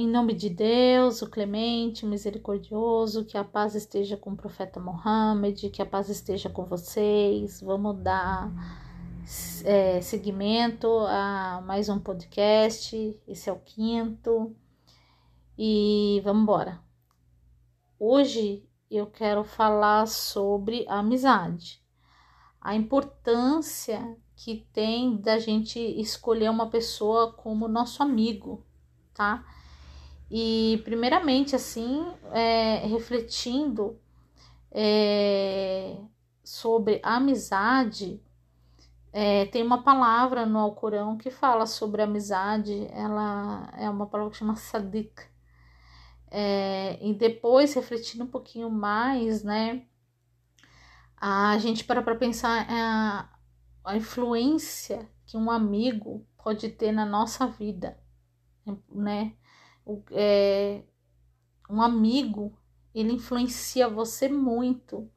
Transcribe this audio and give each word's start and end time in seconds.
Em 0.00 0.08
nome 0.08 0.32
de 0.32 0.48
Deus, 0.48 1.20
o 1.20 1.28
clemente, 1.28 2.06
misericordioso, 2.06 3.26
que 3.26 3.36
a 3.36 3.44
paz 3.44 3.74
esteja 3.74 4.16
com 4.16 4.30
o 4.30 4.36
profeta 4.36 4.80
Mohammed, 4.80 5.68
que 5.68 5.82
a 5.82 5.84
paz 5.84 6.08
esteja 6.08 6.48
com 6.48 6.64
vocês. 6.64 7.60
Vamos 7.60 7.98
dar 7.98 8.50
é, 9.62 10.00
seguimento 10.00 10.88
a 11.06 11.62
mais 11.66 11.90
um 11.90 11.98
podcast. 11.98 13.20
Esse 13.28 13.50
é 13.50 13.52
o 13.52 13.58
quinto. 13.58 14.56
E 15.58 16.22
vamos 16.24 16.44
embora. 16.44 16.80
Hoje 17.98 18.66
eu 18.90 19.06
quero 19.06 19.44
falar 19.44 20.06
sobre 20.06 20.86
a 20.88 21.00
amizade, 21.00 21.84
a 22.58 22.74
importância 22.74 24.16
que 24.34 24.66
tem 24.72 25.18
da 25.18 25.38
gente 25.38 25.78
escolher 25.78 26.48
uma 26.48 26.70
pessoa 26.70 27.34
como 27.34 27.68
nosso 27.68 28.02
amigo, 28.02 28.64
tá? 29.12 29.44
E, 30.30 30.80
primeiramente, 30.84 31.56
assim, 31.56 32.06
é, 32.32 32.86
refletindo 32.86 33.98
é, 34.70 35.96
sobre 36.44 37.00
amizade, 37.02 38.22
é, 39.12 39.46
tem 39.46 39.62
uma 39.62 39.82
palavra 39.82 40.46
no 40.46 40.58
Alcorão 40.58 41.16
que 41.16 41.30
fala 41.30 41.66
sobre 41.66 42.02
amizade, 42.02 42.86
ela 42.92 43.72
é 43.76 43.90
uma 43.90 44.06
palavra 44.06 44.30
que 44.30 44.38
chama 44.38 44.54
sadiq. 44.54 45.28
É, 46.30 46.96
e 47.04 47.12
depois, 47.12 47.74
refletindo 47.74 48.22
um 48.22 48.28
pouquinho 48.28 48.70
mais, 48.70 49.42
né, 49.42 49.84
a 51.16 51.58
gente 51.58 51.84
para 51.84 52.02
para 52.02 52.14
pensar 52.14 52.66
a, 52.70 53.28
a 53.84 53.96
influência 53.96 55.08
que 55.26 55.36
um 55.36 55.50
amigo 55.50 56.24
pode 56.42 56.68
ter 56.70 56.92
na 56.92 57.04
nossa 57.04 57.46
vida, 57.46 57.98
né? 58.88 59.34
É, 60.12 60.82
um 61.68 61.80
amigo, 61.80 62.52
ele 62.94 63.12
influencia 63.12 63.88
você 63.88 64.28
muito. 64.28 65.08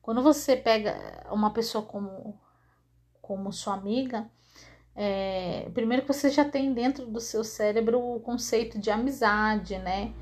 Quando 0.00 0.22
você 0.22 0.56
pega 0.56 1.26
uma 1.30 1.52
pessoa 1.52 1.84
como, 1.84 2.40
como 3.20 3.52
sua 3.52 3.74
amiga, 3.74 4.30
é, 4.94 5.70
primeiro 5.72 6.02
que 6.02 6.12
você 6.12 6.28
já 6.30 6.44
tem 6.44 6.72
dentro 6.72 7.06
do 7.06 7.20
seu 7.20 7.42
cérebro 7.44 7.98
o 7.98 8.20
conceito 8.20 8.78
de 8.78 8.90
amizade, 8.90 9.78
né? 9.78 10.12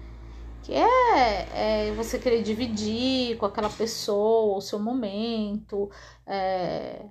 Que 0.63 0.75
é, 0.75 1.89
é 1.89 1.93
você 1.93 2.19
querer 2.19 2.43
dividir 2.43 3.37
com 3.39 3.47
aquela 3.47 3.71
pessoa 3.71 4.57
o 4.57 4.61
seu 4.61 4.79
momento, 4.79 5.91
é, 6.27 7.07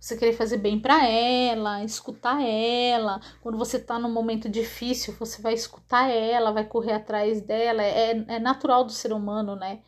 você 0.00 0.16
querer 0.16 0.32
fazer 0.32 0.56
bem 0.56 0.80
para 0.80 1.06
ela, 1.06 1.84
escutar 1.84 2.42
ela. 2.42 3.20
Quando 3.42 3.58
você 3.58 3.78
tá 3.78 3.98
num 3.98 4.10
momento 4.10 4.48
difícil, 4.48 5.14
você 5.18 5.42
vai 5.42 5.52
escutar 5.52 6.08
ela, 6.08 6.52
vai 6.52 6.64
correr 6.64 6.94
atrás 6.94 7.42
dela. 7.42 7.82
É, 7.82 8.12
é 8.12 8.38
natural 8.38 8.82
do 8.82 8.92
ser 8.92 9.12
humano, 9.12 9.54
né? 9.54 9.82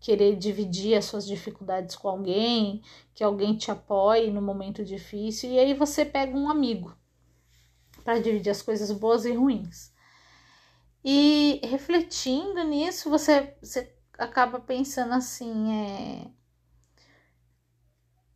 Querer 0.00 0.34
dividir 0.34 0.96
as 0.96 1.04
suas 1.04 1.24
dificuldades 1.24 1.94
com 1.94 2.08
alguém, 2.08 2.82
que 3.14 3.22
alguém 3.22 3.56
te 3.56 3.70
apoie 3.70 4.32
no 4.32 4.42
momento 4.42 4.84
difícil. 4.84 5.52
E 5.52 5.60
aí 5.60 5.74
você 5.74 6.04
pega 6.04 6.36
um 6.36 6.50
amigo 6.50 6.96
para 8.02 8.18
dividir 8.18 8.50
as 8.50 8.62
coisas 8.62 8.90
boas 8.90 9.24
e 9.24 9.32
ruins. 9.32 9.92
E 11.04 11.60
refletindo 11.62 12.64
nisso, 12.64 13.08
você, 13.08 13.54
você 13.62 13.94
acaba 14.18 14.58
pensando 14.58 15.14
assim, 15.14 15.72
é 15.72 16.41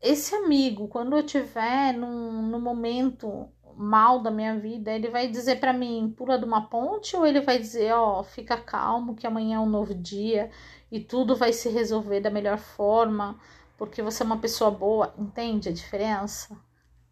esse 0.01 0.35
amigo, 0.35 0.89
quando 0.89 1.17
eu 1.17 1.23
tiver 1.25 1.93
num, 1.93 2.43
num 2.43 2.61
momento 2.61 3.49
mal 3.77 4.21
da 4.21 4.31
minha 4.31 4.59
vida, 4.59 4.93
ele 4.93 5.09
vai 5.11 5.29
dizer 5.29 5.61
para 5.61 5.73
mim, 5.73 6.13
pula 6.17 6.39
de 6.39 6.45
uma 6.45 6.69
ponte, 6.69 7.15
ou 7.17 7.27
ele 7.27 7.41
vai 7.41 7.59
dizer, 7.59 7.93
ó, 7.93 8.21
oh, 8.21 8.25
fica 8.25 8.57
calmo 8.57 9.15
que 9.15 9.27
amanhã 9.27 9.57
é 9.57 9.61
um 9.61 9.69
novo 9.69 9.95
dia 9.95 10.51
e 10.91 10.99
tudo 11.01 11.37
vai 11.37 11.53
se 11.53 11.69
resolver 11.69 12.21
da 12.21 12.31
melhor 12.31 12.59
forma, 12.59 13.39
porque 13.77 14.03
você 14.03 14.23
é 14.23 14.27
uma 14.27 14.39
pessoa 14.39 14.71
boa, 14.71 15.15
entende 15.19 15.69
a 15.69 15.73
diferença? 15.73 16.59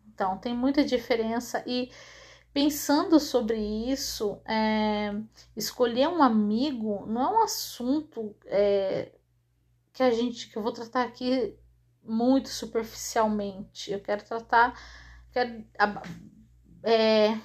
Então, 0.08 0.38
tem 0.38 0.54
muita 0.54 0.84
diferença 0.84 1.62
e 1.66 1.90
pensando 2.52 3.18
sobre 3.20 3.58
isso, 3.58 4.38
é, 4.46 5.12
escolher 5.56 6.08
um 6.08 6.22
amigo 6.22 7.04
não 7.06 7.20
é 7.22 7.38
um 7.38 7.42
assunto 7.42 8.34
é, 8.46 9.12
que 9.92 10.02
a 10.02 10.10
gente 10.12 10.48
que 10.48 10.56
eu 10.56 10.62
vou 10.62 10.72
tratar 10.72 11.02
aqui 11.02 11.58
muito 12.04 12.48
superficialmente. 12.48 13.92
Eu 13.92 14.00
quero 14.00 14.24
tratar. 14.24 14.78
Quero, 15.32 15.64
é, 16.82 17.38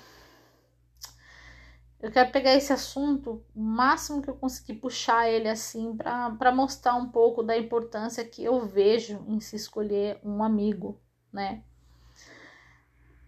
eu 2.01 2.09
quero 2.11 2.31
pegar 2.31 2.53
esse 2.53 2.71
assunto 2.71 3.43
o 3.53 3.61
máximo 3.61 4.21
que 4.21 4.29
eu 4.29 4.35
conseguir 4.35 4.75
puxar 4.75 5.29
ele 5.29 5.49
assim 5.49 5.97
para 5.97 6.51
mostrar 6.51 6.95
um 6.95 7.09
pouco 7.09 7.43
da 7.43 7.57
importância 7.57 8.23
que 8.23 8.43
eu 8.43 8.65
vejo 8.65 9.25
em 9.27 9.39
se 9.41 9.57
escolher 9.57 10.17
um 10.23 10.41
amigo, 10.41 11.01
né? 11.31 11.63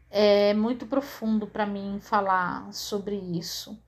É 0.09 0.53
muito 0.53 0.85
profundo 0.85 1.47
para 1.47 1.65
mim 1.65 1.99
falar 2.01 2.71
sobre 2.73 3.15
isso. 3.15 3.81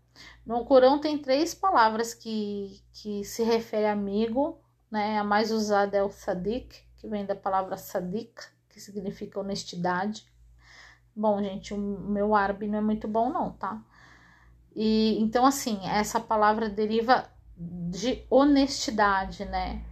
No 0.46 0.66
Corão 0.66 1.00
tem 1.00 1.18
três 1.18 1.54
palavras 1.54 2.14
que, 2.14 2.82
que 2.94 3.24
se 3.24 3.44
refere 3.44 3.86
a 3.86 3.94
amigo, 3.94 4.62
né? 4.92 5.18
A 5.18 5.24
mais 5.24 5.50
usada 5.50 5.98
é 5.98 6.04
o 6.04 6.10
sadiq, 6.10 6.86
que 7.04 7.08
vem 7.10 7.26
da 7.26 7.36
palavra 7.36 7.76
sadiq, 7.76 8.34
que 8.70 8.80
significa 8.80 9.38
honestidade. 9.38 10.26
Bom, 11.14 11.44
gente, 11.44 11.74
o 11.74 11.78
meu 11.78 12.34
árabe 12.34 12.66
não 12.66 12.78
é 12.78 12.82
muito 12.82 13.10
bom, 13.10 13.30
não, 13.30 13.52
tá? 13.52 13.84
E 14.74 15.20
então, 15.20 15.46
assim, 15.46 15.86
essa 15.86 16.18
palavra 16.18 16.70
deriva 16.70 17.30
de 17.58 18.26
honestidade, 18.30 19.44
né? 19.44 19.84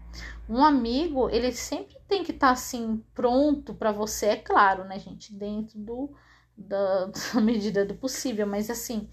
Um 0.47 0.63
amigo, 0.63 1.29
ele 1.29 1.51
sempre 1.51 1.97
tem 2.07 2.23
que 2.23 2.31
estar 2.31 2.47
tá, 2.47 2.53
assim 2.53 3.03
pronto 3.13 3.73
para 3.73 3.91
você, 3.91 4.27
é 4.27 4.37
claro, 4.37 4.85
né, 4.85 4.97
gente, 4.97 5.33
dentro 5.33 5.77
do 5.77 6.15
da, 6.55 7.07
da, 7.33 7.41
medida 7.41 7.85
do 7.85 7.95
possível, 7.95 8.47
mas 8.47 8.69
assim, 8.69 9.09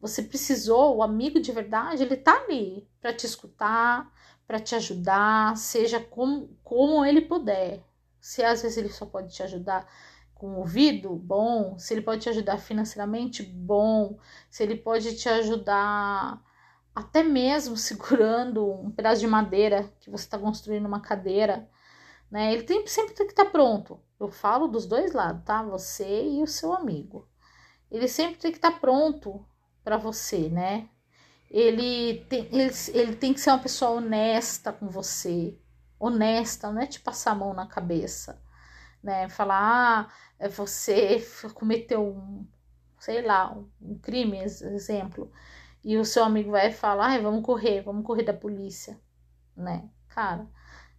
você 0.00 0.22
precisou, 0.22 0.96
o 0.96 1.02
amigo 1.02 1.40
de 1.40 1.50
verdade, 1.50 2.04
ele 2.04 2.16
tá 2.16 2.44
ali 2.44 2.88
para 3.00 3.12
te 3.12 3.26
escutar, 3.26 4.08
para 4.50 4.58
te 4.58 4.74
ajudar, 4.74 5.56
seja 5.56 6.00
como, 6.00 6.48
como 6.64 7.04
ele 7.04 7.20
puder. 7.20 7.80
Se 8.20 8.42
às 8.42 8.62
vezes 8.62 8.76
ele 8.76 8.88
só 8.88 9.06
pode 9.06 9.32
te 9.32 9.44
ajudar 9.44 9.86
com 10.34 10.48
o 10.48 10.58
ouvido, 10.58 11.14
bom. 11.14 11.78
Se 11.78 11.94
ele 11.94 12.02
pode 12.02 12.22
te 12.22 12.30
ajudar 12.30 12.58
financeiramente, 12.58 13.44
bom. 13.44 14.18
Se 14.50 14.64
ele 14.64 14.74
pode 14.74 15.14
te 15.14 15.28
ajudar 15.28 16.42
até 16.92 17.22
mesmo 17.22 17.76
segurando 17.78 18.68
um 18.68 18.90
pedaço 18.90 19.20
de 19.20 19.28
madeira 19.28 19.88
que 20.00 20.10
você 20.10 20.24
está 20.24 20.36
construindo 20.36 20.86
uma 20.86 20.98
cadeira, 20.98 21.70
né? 22.28 22.52
Ele 22.52 22.64
tem, 22.64 22.84
sempre 22.88 23.14
tem 23.14 23.26
que 23.26 23.32
estar 23.32 23.44
tá 23.44 23.50
pronto. 23.52 24.00
Eu 24.18 24.32
falo 24.32 24.66
dos 24.66 24.84
dois 24.84 25.12
lados, 25.12 25.44
tá? 25.44 25.62
Você 25.62 26.24
e 26.24 26.42
o 26.42 26.46
seu 26.48 26.72
amigo. 26.72 27.28
Ele 27.88 28.08
sempre 28.08 28.40
tem 28.40 28.50
que 28.50 28.58
estar 28.58 28.72
tá 28.72 28.80
pronto 28.80 29.46
para 29.84 29.96
você, 29.96 30.48
né? 30.48 30.88
Ele 31.50 32.24
tem, 32.28 32.46
ele, 32.52 32.72
ele 32.94 33.16
tem 33.16 33.34
que 33.34 33.40
ser 33.40 33.50
uma 33.50 33.58
pessoa 33.58 33.92
honesta 33.92 34.72
com 34.72 34.88
você. 34.88 35.58
Honesta, 35.98 36.70
não 36.72 36.80
é 36.80 36.86
te 36.86 37.00
passar 37.00 37.32
a 37.32 37.34
mão 37.34 37.52
na 37.52 37.66
cabeça, 37.66 38.40
né? 39.02 39.28
Falar, 39.28 40.12
ah, 40.40 40.48
você 40.48 41.20
cometeu 41.54 42.06
um, 42.06 42.46
sei 42.98 43.22
lá, 43.22 43.52
um 43.80 43.98
crime, 43.98 44.38
exemplo, 44.38 45.30
e 45.84 45.96
o 45.98 46.04
seu 46.04 46.24
amigo 46.24 46.52
vai 46.52 46.72
falar, 46.72 47.14
ah, 47.16 47.20
vamos 47.20 47.44
correr, 47.44 47.82
vamos 47.82 48.04
correr 48.04 48.22
da 48.22 48.34
polícia, 48.34 49.00
né? 49.56 49.90
Cara, 50.08 50.48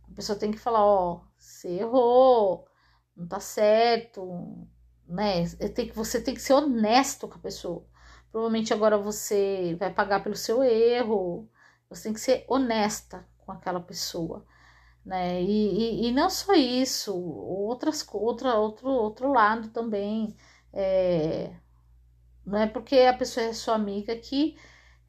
a 0.03 0.13
pessoa 0.13 0.37
tem 0.37 0.51
que 0.51 0.59
falar, 0.59 0.83
ó, 0.85 1.15
oh, 1.15 1.21
você 1.37 1.69
errou, 1.79 2.67
não 3.15 3.27
tá 3.27 3.39
certo, 3.39 4.67
né? 5.07 5.47
Tem 5.75 5.87
que, 5.87 5.95
você 5.95 6.21
tem 6.21 6.33
que 6.35 6.41
ser 6.41 6.53
honesto 6.53 7.27
com 7.27 7.35
a 7.35 7.41
pessoa. 7.41 7.85
Provavelmente 8.31 8.73
agora 8.73 8.97
você 8.97 9.75
vai 9.79 9.93
pagar 9.93 10.23
pelo 10.23 10.35
seu 10.35 10.63
erro. 10.63 11.49
Você 11.89 12.03
tem 12.03 12.13
que 12.13 12.19
ser 12.19 12.45
honesta 12.47 13.27
com 13.39 13.51
aquela 13.51 13.81
pessoa, 13.81 14.45
né? 15.05 15.41
E, 15.41 16.05
e, 16.05 16.07
e 16.07 16.11
não 16.11 16.29
só 16.29 16.53
isso, 16.53 17.15
outras 17.15 18.07
outra, 18.13 18.55
outro, 18.55 18.89
outro 18.89 19.31
lado 19.31 19.69
também. 19.69 20.35
É, 20.73 21.53
não 22.45 22.59
é 22.59 22.67
porque 22.67 22.99
a 22.99 23.13
pessoa 23.13 23.45
é 23.47 23.53
sua 23.53 23.75
amiga 23.75 24.15
que 24.15 24.57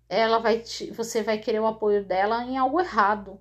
ela 0.09 0.39
vai 0.39 0.61
te, 0.61 0.91
você 0.93 1.23
vai 1.23 1.39
querer 1.39 1.61
o 1.61 1.67
apoio 1.67 2.05
dela 2.05 2.45
em 2.45 2.59
algo 2.59 2.81
errado. 2.81 3.41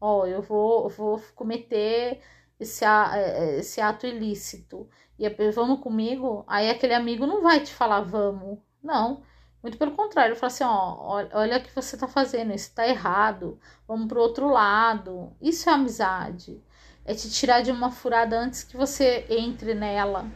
Ó, 0.00 0.22
oh, 0.22 0.26
eu 0.26 0.42
vou, 0.42 0.88
vou 0.90 1.20
cometer 1.34 2.20
esse, 2.60 2.84
é, 2.84 3.58
esse 3.58 3.80
ato 3.80 4.06
ilícito. 4.06 4.88
E 5.18 5.28
vamos 5.52 5.80
comigo? 5.80 6.44
Aí 6.48 6.68
aquele 6.70 6.94
amigo 6.94 7.26
não 7.26 7.42
vai 7.42 7.60
te 7.60 7.72
falar 7.72 8.00
vamos. 8.00 8.58
Não. 8.82 9.22
Muito 9.62 9.78
pelo 9.78 9.92
contrário, 9.92 10.32
ele 10.32 10.38
fala 10.40 10.52
assim: 10.52 10.64
ó, 10.64 11.26
olha 11.32 11.58
o 11.58 11.62
que 11.62 11.74
você 11.74 11.96
tá 11.96 12.08
fazendo, 12.08 12.52
isso 12.52 12.74
tá 12.74 12.86
errado, 12.86 13.60
vamos 13.86 14.08
pro 14.08 14.20
outro 14.20 14.48
lado. 14.48 15.32
Isso 15.40 15.70
é 15.70 15.72
amizade. 15.72 16.60
É 17.04 17.14
te 17.14 17.30
tirar 17.30 17.62
de 17.62 17.70
uma 17.70 17.90
furada 17.90 18.38
antes 18.38 18.64
que 18.64 18.76
você 18.76 19.26
entre 19.28 19.74
nela, 19.74 20.26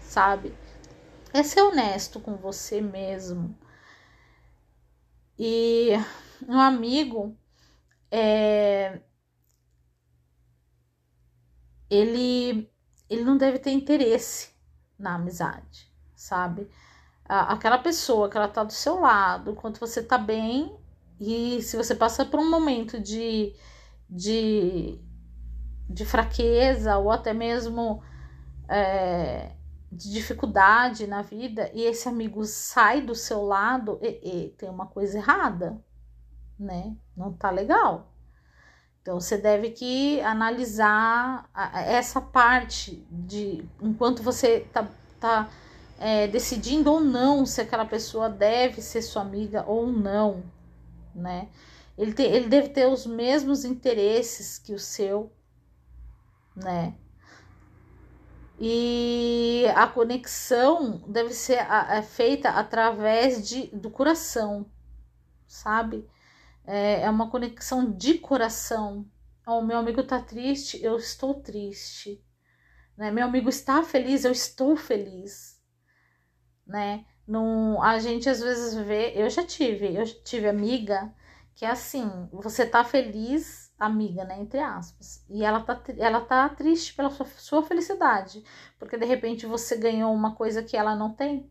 sabe? 0.00 0.54
É 1.32 1.42
ser 1.42 1.62
honesto 1.62 2.20
com 2.20 2.36
você 2.36 2.80
mesmo. 2.80 3.56
E 5.38 5.90
um 6.48 6.58
amigo 6.60 7.36
é, 8.10 9.00
ele 11.90 12.70
ele 13.08 13.24
não 13.24 13.36
deve 13.36 13.58
ter 13.58 13.70
interesse 13.72 14.50
na 14.98 15.16
amizade, 15.16 15.92
sabe? 16.14 16.68
Aquela 17.40 17.78
pessoa 17.78 18.28
que 18.28 18.36
ela 18.36 18.46
tá 18.46 18.62
do 18.62 18.72
seu 18.74 19.00
lado, 19.00 19.52
enquanto 19.52 19.80
você 19.80 20.02
tá 20.02 20.18
bem, 20.18 20.76
e 21.18 21.62
se 21.62 21.78
você 21.78 21.94
passa 21.94 22.26
por 22.26 22.38
um 22.38 22.50
momento 22.50 23.00
de, 23.00 23.54
de, 24.10 25.00
de 25.88 26.04
fraqueza 26.04 26.98
ou 26.98 27.10
até 27.10 27.32
mesmo 27.32 28.02
é, 28.68 29.52
de 29.90 30.10
dificuldade 30.10 31.06
na 31.06 31.22
vida 31.22 31.70
e 31.72 31.82
esse 31.84 32.06
amigo 32.06 32.44
sai 32.44 33.00
do 33.00 33.14
seu 33.14 33.42
lado, 33.42 33.98
e, 34.02 34.08
e, 34.08 34.48
tem 34.50 34.68
uma 34.68 34.86
coisa 34.86 35.16
errada, 35.16 35.82
né? 36.58 36.94
Não 37.16 37.32
tá 37.32 37.50
legal. 37.50 38.12
Então 39.00 39.18
você 39.18 39.38
deve 39.38 39.70
que 39.70 40.20
analisar 40.20 41.48
essa 41.86 42.20
parte 42.20 43.06
de 43.10 43.66
enquanto 43.80 44.22
você 44.22 44.60
tá, 44.72 44.86
tá 45.18 45.48
é, 46.02 46.26
decidindo 46.26 46.90
ou 46.90 47.00
não 47.00 47.46
se 47.46 47.60
aquela 47.60 47.84
pessoa 47.84 48.28
deve 48.28 48.82
ser 48.82 49.02
sua 49.02 49.22
amiga 49.22 49.64
ou 49.68 49.86
não, 49.86 50.42
né? 51.14 51.48
Ele, 51.96 52.12
te, 52.12 52.22
ele 52.22 52.48
deve 52.48 52.70
ter 52.70 52.88
os 52.88 53.06
mesmos 53.06 53.64
interesses 53.64 54.58
que 54.58 54.74
o 54.74 54.80
seu, 54.80 55.32
né? 56.56 56.96
E 58.58 59.64
a 59.76 59.86
conexão 59.86 61.04
deve 61.06 61.32
ser 61.32 61.58
a, 61.70 61.94
é 61.94 62.02
feita 62.02 62.50
através 62.50 63.48
de, 63.48 63.68
do 63.68 63.88
coração, 63.88 64.66
sabe? 65.46 66.04
É, 66.66 67.02
é 67.02 67.10
uma 67.10 67.30
conexão 67.30 67.88
de 67.92 68.14
coração. 68.14 69.06
O 69.46 69.52
oh, 69.52 69.62
meu 69.62 69.78
amigo 69.78 70.02
tá 70.02 70.20
triste, 70.20 70.82
eu 70.82 70.96
estou 70.96 71.34
triste. 71.34 72.20
Né? 72.96 73.12
Meu 73.12 73.24
amigo 73.24 73.48
está 73.48 73.84
feliz, 73.84 74.24
eu 74.24 74.32
estou 74.32 74.76
feliz. 74.76 75.51
Né? 76.72 77.04
A 77.82 77.98
gente 77.98 78.28
às 78.28 78.40
vezes 78.40 78.74
vê, 78.74 79.12
eu 79.14 79.28
já 79.28 79.44
tive, 79.44 79.94
eu 79.94 80.06
já 80.06 80.14
tive 80.24 80.48
amiga 80.48 81.14
que 81.54 81.66
é 81.66 81.70
assim, 81.70 82.10
você 82.32 82.66
tá 82.66 82.82
feliz, 82.82 83.70
amiga, 83.78 84.24
né, 84.24 84.40
entre 84.40 84.58
aspas. 84.58 85.22
E 85.28 85.44
ela 85.44 85.60
tá, 85.60 85.80
ela 85.98 86.20
tá 86.22 86.48
triste 86.48 86.94
pela 86.94 87.10
sua, 87.10 87.26
sua 87.26 87.62
felicidade, 87.62 88.42
porque 88.78 88.96
de 88.96 89.04
repente 89.04 89.44
você 89.44 89.76
ganhou 89.76 90.12
uma 90.14 90.34
coisa 90.34 90.62
que 90.62 90.76
ela 90.76 90.96
não 90.96 91.12
tem. 91.12 91.50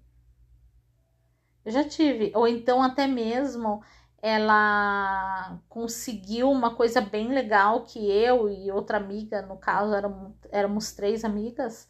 Eu 1.63 1.71
já 1.71 1.83
tive, 1.83 2.31
ou 2.35 2.47
então 2.47 2.81
até 2.81 3.05
mesmo 3.05 3.83
ela 4.21 5.59
conseguiu 5.69 6.49
uma 6.49 6.75
coisa 6.75 6.99
bem 6.99 7.29
legal 7.29 7.83
que 7.83 7.99
eu 7.99 8.49
e 8.49 8.71
outra 8.71 8.97
amiga, 8.97 9.43
no 9.43 9.57
caso 9.57 9.93
éramos, 9.93 10.33
éramos 10.51 10.91
três 10.93 11.23
amigas, 11.23 11.87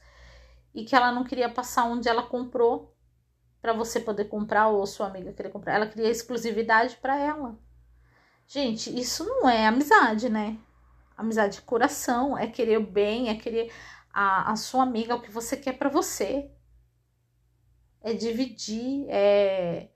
e 0.74 0.84
que 0.86 0.96
ela 0.96 1.12
não 1.12 1.24
queria 1.24 1.50
passar 1.50 1.86
onde 1.86 2.10
ela 2.10 2.24
comprou 2.24 2.91
para 3.62 3.74
você 3.74 4.00
poder 4.00 4.26
comprar 4.26 4.68
ou 4.70 4.86
sua 4.88 5.08
amiga 5.08 5.34
querer 5.34 5.50
comprar. 5.50 5.76
Ela 5.76 5.88
queria 5.88 6.10
exclusividade 6.10 6.98
para 6.98 7.18
ela. 7.18 7.58
Gente, 8.48 8.98
isso 9.00 9.24
não 9.24 9.48
é 9.48 9.68
amizade, 9.68 10.28
né? 10.30 10.58
Amizade 11.16 11.58
de 11.58 11.62
coração, 11.62 12.38
é 12.38 12.48
querer 12.48 12.80
o 12.80 12.86
bem, 12.86 13.30
é 13.30 13.36
querer 13.36 13.72
a, 14.12 14.52
a 14.52 14.56
sua 14.56 14.84
amiga, 14.84 15.16
o 15.16 15.22
que 15.22 15.32
você 15.32 15.56
quer 15.56 15.78
para 15.78 15.90
você. 15.90 16.52
É 18.02 18.14
dividir, 18.14 19.06
é. 19.10 19.90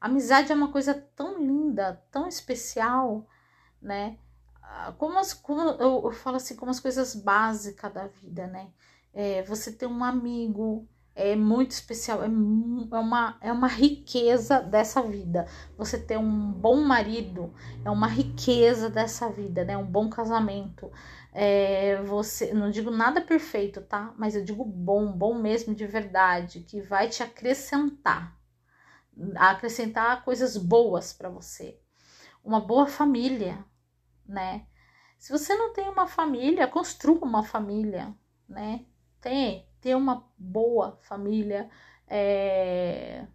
Amizade 0.00 0.52
é 0.52 0.54
uma 0.54 0.70
coisa 0.70 0.94
tão 1.16 1.38
linda, 1.38 2.00
tão 2.10 2.28
especial, 2.28 3.26
né? 3.82 4.16
Como, 4.96 5.18
as, 5.18 5.34
como 5.34 5.60
eu, 5.60 6.04
eu 6.04 6.12
falo 6.12 6.36
assim, 6.36 6.54
como 6.54 6.70
as 6.70 6.78
coisas 6.78 7.16
básicas 7.16 7.92
da 7.92 8.06
vida, 8.06 8.46
né? 8.46 8.70
É, 9.12 9.42
você 9.42 9.72
ter 9.72 9.86
um 9.86 10.04
amigo, 10.04 10.86
é 11.18 11.34
muito 11.34 11.72
especial, 11.72 12.22
é, 12.22 12.26
é, 12.26 12.28
uma, 12.28 13.36
é 13.40 13.50
uma 13.50 13.66
riqueza 13.66 14.60
dessa 14.60 15.02
vida. 15.02 15.46
Você 15.76 15.98
ter 15.98 16.16
um 16.16 16.52
bom 16.52 16.76
marido 16.76 17.52
é 17.84 17.90
uma 17.90 18.06
riqueza 18.06 18.88
dessa 18.88 19.28
vida, 19.28 19.64
né? 19.64 19.76
Um 19.76 19.84
bom 19.84 20.08
casamento. 20.08 20.92
É, 21.32 22.00
você, 22.02 22.54
não 22.54 22.70
digo 22.70 22.92
nada 22.92 23.20
perfeito, 23.20 23.80
tá? 23.80 24.14
Mas 24.16 24.36
eu 24.36 24.44
digo 24.44 24.64
bom, 24.64 25.10
bom 25.10 25.34
mesmo 25.34 25.74
de 25.74 25.86
verdade, 25.88 26.60
que 26.60 26.80
vai 26.80 27.08
te 27.08 27.20
acrescentar, 27.20 28.38
acrescentar 29.34 30.24
coisas 30.24 30.56
boas 30.56 31.12
para 31.12 31.28
você. 31.28 31.80
Uma 32.44 32.60
boa 32.60 32.86
família, 32.86 33.64
né? 34.24 34.66
Se 35.18 35.32
você 35.32 35.56
não 35.56 35.72
tem 35.72 35.88
uma 35.88 36.06
família, 36.06 36.68
construa 36.68 37.24
uma 37.24 37.42
família, 37.42 38.14
né? 38.48 38.86
Tem, 39.20 39.67
ter 39.80 39.94
uma 39.94 40.24
boa 40.36 40.98
família, 41.02 41.70
é, 42.06 43.26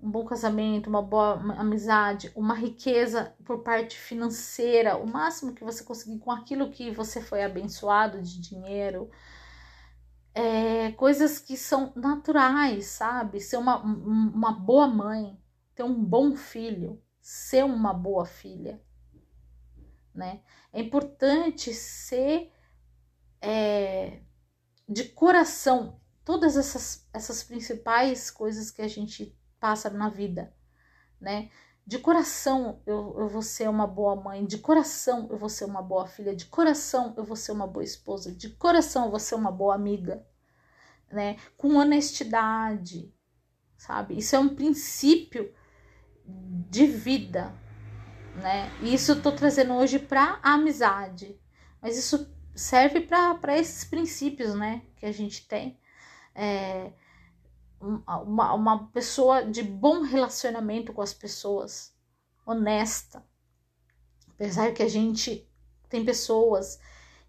um 0.00 0.10
bom 0.10 0.24
casamento, 0.24 0.88
uma 0.88 1.02
boa 1.02 1.34
amizade, 1.58 2.30
uma 2.34 2.54
riqueza 2.54 3.34
por 3.44 3.62
parte 3.62 3.96
financeira, 3.96 4.96
o 4.96 5.06
máximo 5.06 5.54
que 5.54 5.64
você 5.64 5.82
conseguir 5.82 6.18
com 6.18 6.30
aquilo 6.30 6.70
que 6.70 6.90
você 6.90 7.20
foi 7.20 7.42
abençoado 7.42 8.20
de 8.22 8.40
dinheiro. 8.40 9.10
É, 10.34 10.92
coisas 10.92 11.38
que 11.38 11.56
são 11.56 11.92
naturais, 11.94 12.86
sabe? 12.86 13.40
Ser 13.40 13.56
uma, 13.56 13.78
uma 13.78 14.52
boa 14.52 14.88
mãe, 14.88 15.38
ter 15.74 15.84
um 15.84 16.04
bom 16.04 16.34
filho, 16.34 17.00
ser 17.20 17.64
uma 17.64 17.94
boa 17.94 18.26
filha, 18.26 18.82
né? 20.14 20.42
É 20.72 20.80
importante 20.80 21.72
ser 21.72 22.52
é, 23.40 24.20
de 24.88 25.04
coração 25.04 26.00
todas 26.24 26.56
essas, 26.56 27.06
essas 27.12 27.42
principais 27.42 28.30
coisas 28.30 28.70
que 28.70 28.82
a 28.82 28.88
gente 28.88 29.36
passa 29.60 29.90
na 29.90 30.08
vida, 30.08 30.52
né? 31.20 31.50
De 31.86 31.98
coração 31.98 32.80
eu, 32.86 33.14
eu 33.18 33.28
vou 33.28 33.42
ser 33.42 33.68
uma 33.68 33.86
boa 33.86 34.16
mãe, 34.16 34.44
de 34.46 34.58
coração 34.58 35.28
eu 35.30 35.36
vou 35.36 35.50
ser 35.50 35.66
uma 35.66 35.82
boa 35.82 36.06
filha, 36.06 36.34
de 36.34 36.46
coração 36.46 37.12
eu 37.16 37.24
vou 37.24 37.36
ser 37.36 37.52
uma 37.52 37.66
boa 37.66 37.84
esposa, 37.84 38.32
de 38.32 38.48
coração 38.48 39.04
eu 39.04 39.10
vou 39.10 39.20
ser 39.20 39.34
uma 39.34 39.52
boa 39.52 39.74
amiga, 39.74 40.26
né? 41.12 41.36
Com 41.56 41.76
honestidade, 41.76 43.12
sabe? 43.76 44.16
Isso 44.16 44.34
é 44.34 44.38
um 44.38 44.54
princípio 44.54 45.52
de 46.26 46.86
vida, 46.86 47.54
né? 48.36 48.70
E 48.82 48.94
isso 48.94 49.12
eu 49.12 49.22
tô 49.22 49.30
trazendo 49.30 49.74
hoje 49.74 49.98
para 49.98 50.38
amizade, 50.42 51.38
mas 51.82 51.98
isso 51.98 52.33
serve 52.54 53.00
para 53.00 53.58
esses 53.58 53.84
princípios, 53.84 54.54
né, 54.54 54.82
que 54.96 55.06
a 55.06 55.12
gente 55.12 55.46
tem. 55.46 55.78
É, 56.34 56.92
uma, 57.80 58.54
uma 58.54 58.86
pessoa 58.88 59.44
de 59.44 59.62
bom 59.62 60.02
relacionamento 60.02 60.92
com 60.92 61.02
as 61.02 61.12
pessoas, 61.12 61.94
honesta. 62.46 63.24
Apesar 64.30 64.72
que 64.72 64.82
a 64.82 64.88
gente 64.88 65.48
tem 65.88 66.04
pessoas 66.04 66.80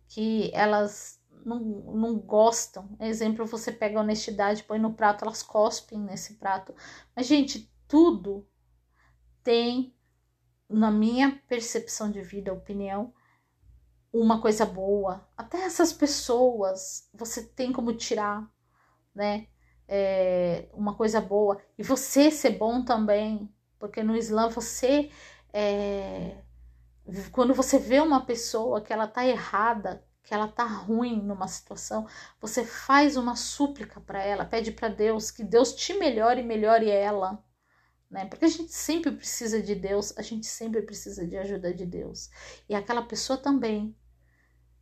que 0.08 0.50
elas 0.53 1.22
não, 1.46 1.60
não 1.60 2.17
gostam. 2.17 2.89
Exemplo, 3.00 3.46
você 3.46 3.72
pega 3.72 4.00
a 4.00 4.01
honestidade, 4.01 4.63
põe 4.63 4.79
no 4.79 4.94
prato, 4.94 5.24
elas 5.24 5.44
cospem 5.44 6.00
nesse 6.00 6.36
prato. 6.36 6.74
Mas, 7.15 7.27
gente, 7.27 7.72
tudo 7.88 8.48
tem, 9.44 9.94
na 10.67 10.89
minha 10.89 11.39
percepção 11.48 12.10
de 12.10 12.22
vida, 12.22 12.51
opinião, 12.51 13.13
uma 14.19 14.41
coisa 14.41 14.65
boa. 14.65 15.27
Até 15.38 15.63
essas 15.63 15.91
pessoas 15.91 17.10
você 17.13 17.43
tem 17.43 17.72
como 17.72 17.93
tirar, 17.93 18.50
né? 19.13 19.48
É, 19.88 20.67
uma 20.74 20.95
coisa 20.95 21.19
boa. 21.22 21.62
E 21.77 21.84
você 21.84 22.31
ser 22.31 22.51
bom 22.51 22.84
também, 22.84 23.53
porque 23.77 24.01
no 24.03 24.15
Islã 24.15 24.50
você. 24.50 25.12
É, 25.53 26.38
quando 27.31 27.53
você 27.53 27.77
vê 27.77 28.00
uma 28.00 28.25
pessoa 28.25 28.81
que 28.81 28.91
ela 28.91 29.07
tá 29.07 29.25
errada, 29.25 30.03
que 30.24 30.34
ela 30.34 30.48
tá 30.48 30.65
ruim 30.65 31.22
numa 31.22 31.48
situação, 31.48 32.07
você 32.41 32.65
faz 32.65 33.15
uma 33.15 33.36
súplica 33.36 34.01
para 34.01 34.24
ela, 34.24 34.43
pede 34.43 34.72
para 34.72 34.88
Deus 34.88 35.29
que 35.29 35.43
Deus 35.43 35.74
te 35.74 35.93
melhore 35.93 36.41
e 36.41 36.43
melhore 36.43 36.89
ela. 36.89 37.43
Né? 38.10 38.25
Porque 38.25 38.45
a 38.45 38.50
gente 38.50 38.72
sempre 38.72 39.12
precisa 39.12 39.62
de 39.62 39.75
Deus, 39.75 40.17
a 40.17 40.22
gente 40.22 40.48
sempre 40.48 40.81
precisa 40.81 41.27
de 41.27 41.38
ajuda 41.38 41.74
de 41.74 41.86
Deus. 41.86 42.29
E 42.67 42.74
aquela 42.74 43.03
pessoa 43.03 43.38
também 43.38 43.95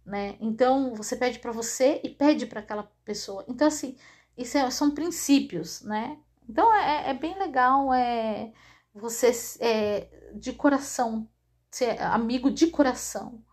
né? 0.06 0.36
Então 0.40 0.94
você 0.96 1.16
pede 1.16 1.40
para 1.40 1.52
você 1.52 2.02
e 2.04 2.10
pede 2.10 2.46
para 2.46 2.60
aquela 2.60 2.84
pessoa. 3.06 3.46
Então 3.48 3.68
assim, 3.68 3.98
isso 4.38 4.58
é, 4.58 4.70
são 4.72 4.92
princípios, 4.92 5.82
né? 5.82 6.18
Então 6.48 6.74
é, 6.74 7.10
é 7.10 7.14
bem 7.14 7.38
legal 7.40 7.94
é 7.94 8.52
você 8.94 9.32
é, 9.60 10.32
de 10.36 10.54
coração 10.54 11.28
ser 11.72 12.00
amigo 12.02 12.52
de 12.52 12.68
coração 12.68 13.44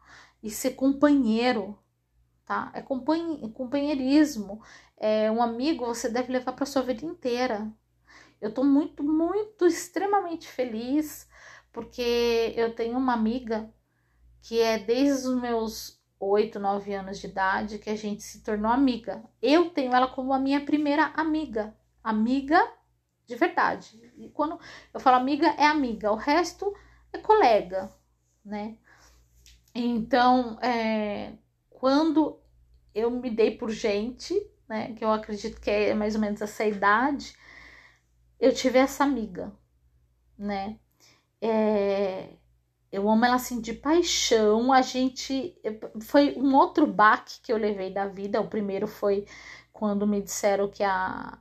e 0.42 0.50
ser 0.50 0.72
companheiro, 0.72 1.78
tá? 2.44 2.70
É 2.74 2.82
companheirismo. 2.82 4.62
É 4.96 5.30
um 5.30 5.42
amigo 5.42 5.86
você 5.86 6.08
deve 6.08 6.32
levar 6.32 6.52
para 6.52 6.66
sua 6.66 6.82
vida 6.82 7.04
inteira. 7.04 7.72
Eu 8.40 8.52
tô 8.52 8.64
muito, 8.64 9.02
muito, 9.02 9.66
extremamente 9.66 10.48
feliz 10.48 11.28
porque 11.72 12.52
eu 12.56 12.74
tenho 12.74 12.98
uma 12.98 13.14
amiga 13.14 13.72
que 14.42 14.60
é 14.60 14.78
desde 14.78 15.28
os 15.28 15.40
meus 15.40 15.99
8, 16.20 16.60
9 16.60 16.94
anos 16.94 17.18
de 17.18 17.26
idade 17.26 17.78
que 17.78 17.88
a 17.88 17.96
gente 17.96 18.22
se 18.22 18.44
tornou 18.44 18.70
amiga. 18.70 19.24
Eu 19.40 19.70
tenho 19.70 19.94
ela 19.94 20.06
como 20.06 20.34
a 20.34 20.38
minha 20.38 20.64
primeira 20.64 21.06
amiga, 21.16 21.74
amiga 22.04 22.60
de 23.26 23.34
verdade. 23.36 24.12
E 24.18 24.28
quando 24.28 24.60
eu 24.92 25.00
falo 25.00 25.16
amiga, 25.16 25.46
é 25.56 25.64
amiga, 25.66 26.12
o 26.12 26.16
resto 26.16 26.74
é 27.12 27.18
colega, 27.18 27.90
né? 28.44 28.76
Então, 29.74 30.58
é, 30.60 31.32
quando 31.70 32.38
eu 32.94 33.10
me 33.10 33.30
dei 33.30 33.56
por 33.56 33.70
gente, 33.70 34.34
né, 34.68 34.92
que 34.94 35.04
eu 35.04 35.10
acredito 35.12 35.60
que 35.60 35.70
é 35.70 35.94
mais 35.94 36.14
ou 36.14 36.20
menos 36.20 36.42
essa 36.42 36.64
idade, 36.64 37.34
eu 38.38 38.52
tive 38.52 38.78
essa 38.78 39.04
amiga, 39.04 39.52
né? 40.36 40.78
É, 41.40 42.34
eu 42.92 43.08
amo 43.08 43.24
ela 43.24 43.36
assim 43.36 43.60
de 43.60 43.72
paixão. 43.74 44.72
A 44.72 44.82
gente 44.82 45.56
foi 46.02 46.34
um 46.36 46.54
outro 46.56 46.86
baque 46.86 47.40
que 47.42 47.52
eu 47.52 47.56
levei 47.56 47.92
da 47.92 48.06
vida. 48.06 48.40
O 48.40 48.48
primeiro 48.48 48.86
foi 48.86 49.26
quando 49.72 50.06
me 50.06 50.22
disseram 50.22 50.68
que 50.70 50.82
a 50.82 51.38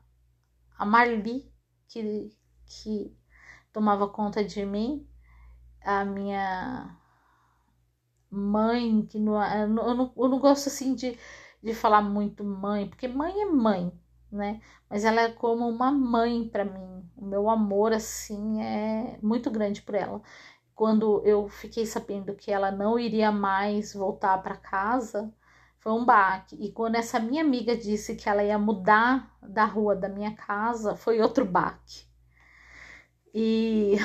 a 0.77 0.85
Marli 0.85 1.51
que 1.89 2.31
que 2.65 3.17
tomava 3.73 4.07
conta 4.07 4.43
de 4.43 4.65
mim, 4.65 5.07
a 5.83 6.05
minha 6.05 6.97
mãe, 8.31 9.05
que 9.05 9.19
não, 9.19 9.41
eu, 9.43 9.67
não, 9.67 10.13
eu 10.15 10.27
não 10.29 10.39
gosto 10.39 10.67
assim 10.67 10.93
de, 10.95 11.17
de 11.63 11.73
falar 11.73 12.01
muito 12.01 12.43
mãe, 12.43 12.87
porque 12.87 13.07
mãe 13.07 13.41
é 13.41 13.45
mãe, 13.45 13.91
né? 14.31 14.61
Mas 14.89 15.03
ela 15.05 15.21
é 15.21 15.31
como 15.31 15.67
uma 15.67 15.91
mãe 15.91 16.47
para 16.47 16.65
mim. 16.65 17.03
O 17.17 17.25
meu 17.25 17.49
amor, 17.49 17.91
assim, 17.93 18.61
é 18.61 19.19
muito 19.21 19.49
grande 19.51 19.81
por 19.81 19.95
ela. 19.95 20.21
Quando 20.79 21.21
eu 21.25 21.49
fiquei 21.49 21.85
sabendo 21.85 22.33
que 22.33 22.49
ela 22.49 22.71
não 22.71 22.97
iria 22.97 23.33
mais 23.33 23.93
voltar 23.93 24.41
para 24.41 24.55
casa, 24.55 25.29
foi 25.77 25.91
um 25.91 26.05
baque. 26.05 26.55
E 26.55 26.71
quando 26.71 26.95
essa 26.95 27.19
minha 27.19 27.43
amiga 27.43 27.75
disse 27.75 28.15
que 28.15 28.29
ela 28.29 28.41
ia 28.41 28.57
mudar 28.57 29.37
da 29.41 29.65
rua 29.65 29.93
da 29.93 30.07
minha 30.07 30.33
casa, 30.37 30.95
foi 30.95 31.19
outro 31.19 31.43
baque. 31.43 32.05
E 33.33 33.97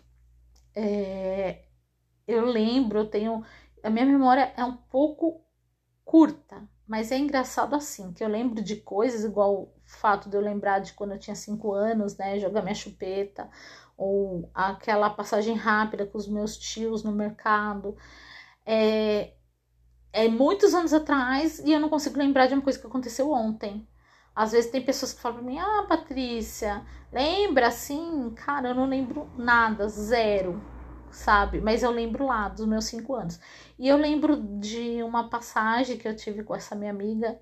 é, 0.74 1.66
eu 2.26 2.46
lembro, 2.46 3.00
eu 3.00 3.10
tenho. 3.10 3.44
A 3.82 3.90
minha 3.90 4.06
memória 4.06 4.50
é 4.56 4.64
um 4.64 4.78
pouco 4.78 5.44
curta, 6.06 6.66
mas 6.86 7.10
é 7.10 7.18
engraçado 7.18 7.74
assim, 7.74 8.12
que 8.12 8.22
eu 8.22 8.28
lembro 8.28 8.62
de 8.62 8.76
coisas, 8.76 9.24
igual 9.24 9.54
o 9.54 9.72
fato 9.84 10.28
de 10.28 10.36
eu 10.36 10.40
lembrar 10.40 10.80
de 10.80 10.92
quando 10.92 11.12
eu 11.12 11.18
tinha 11.18 11.34
cinco 11.36 11.72
anos, 11.72 12.16
né? 12.16 12.38
Jogar 12.38 12.62
minha 12.62 12.74
chupeta, 12.74 13.48
ou 13.96 14.50
aquela 14.54 15.10
passagem 15.10 15.54
rápida 15.54 16.06
com 16.06 16.18
os 16.18 16.28
meus 16.28 16.56
tios 16.56 17.02
no 17.02 17.12
mercado. 17.12 17.96
É, 18.66 19.34
é 20.12 20.28
muitos 20.28 20.74
anos 20.74 20.92
atrás 20.92 21.58
e 21.60 21.72
eu 21.72 21.80
não 21.80 21.88
consigo 21.88 22.18
lembrar 22.18 22.46
de 22.46 22.54
uma 22.54 22.62
coisa 22.62 22.78
que 22.78 22.86
aconteceu 22.86 23.30
ontem. 23.32 23.86
Às 24.34 24.52
vezes 24.52 24.70
tem 24.70 24.82
pessoas 24.82 25.12
que 25.12 25.20
falam 25.20 25.38
pra 25.38 25.46
mim, 25.46 25.58
ah, 25.58 25.86
Patrícia, 25.88 26.84
lembra 27.12 27.68
assim? 27.68 28.32
Cara, 28.36 28.70
eu 28.70 28.74
não 28.74 28.86
lembro 28.86 29.30
nada, 29.36 29.88
zero, 29.88 30.60
sabe? 31.14 31.60
Mas 31.60 31.82
eu 31.82 31.90
lembro 31.90 32.26
lá 32.26 32.48
dos 32.48 32.66
meus 32.66 32.86
cinco 32.86 33.14
anos. 33.14 33.40
E 33.78 33.88
eu 33.88 33.96
lembro 33.96 34.36
de 34.36 35.02
uma 35.02 35.28
passagem 35.28 35.96
que 35.96 36.06
eu 36.06 36.16
tive 36.16 36.42
com 36.42 36.54
essa 36.54 36.74
minha 36.74 36.90
amiga, 36.90 37.38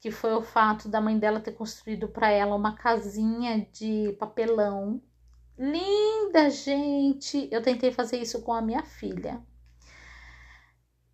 que 0.00 0.10
foi 0.10 0.32
o 0.34 0.42
fato 0.42 0.88
da 0.88 1.00
mãe 1.00 1.18
dela 1.18 1.40
ter 1.40 1.52
construído 1.52 2.08
para 2.08 2.30
ela 2.30 2.56
uma 2.56 2.74
casinha 2.76 3.66
de 3.72 4.16
papelão. 4.18 5.02
Linda, 5.58 6.48
gente! 6.50 7.48
Eu 7.50 7.62
tentei 7.62 7.92
fazer 7.92 8.18
isso 8.18 8.42
com 8.42 8.52
a 8.52 8.62
minha 8.62 8.82
filha 8.82 9.42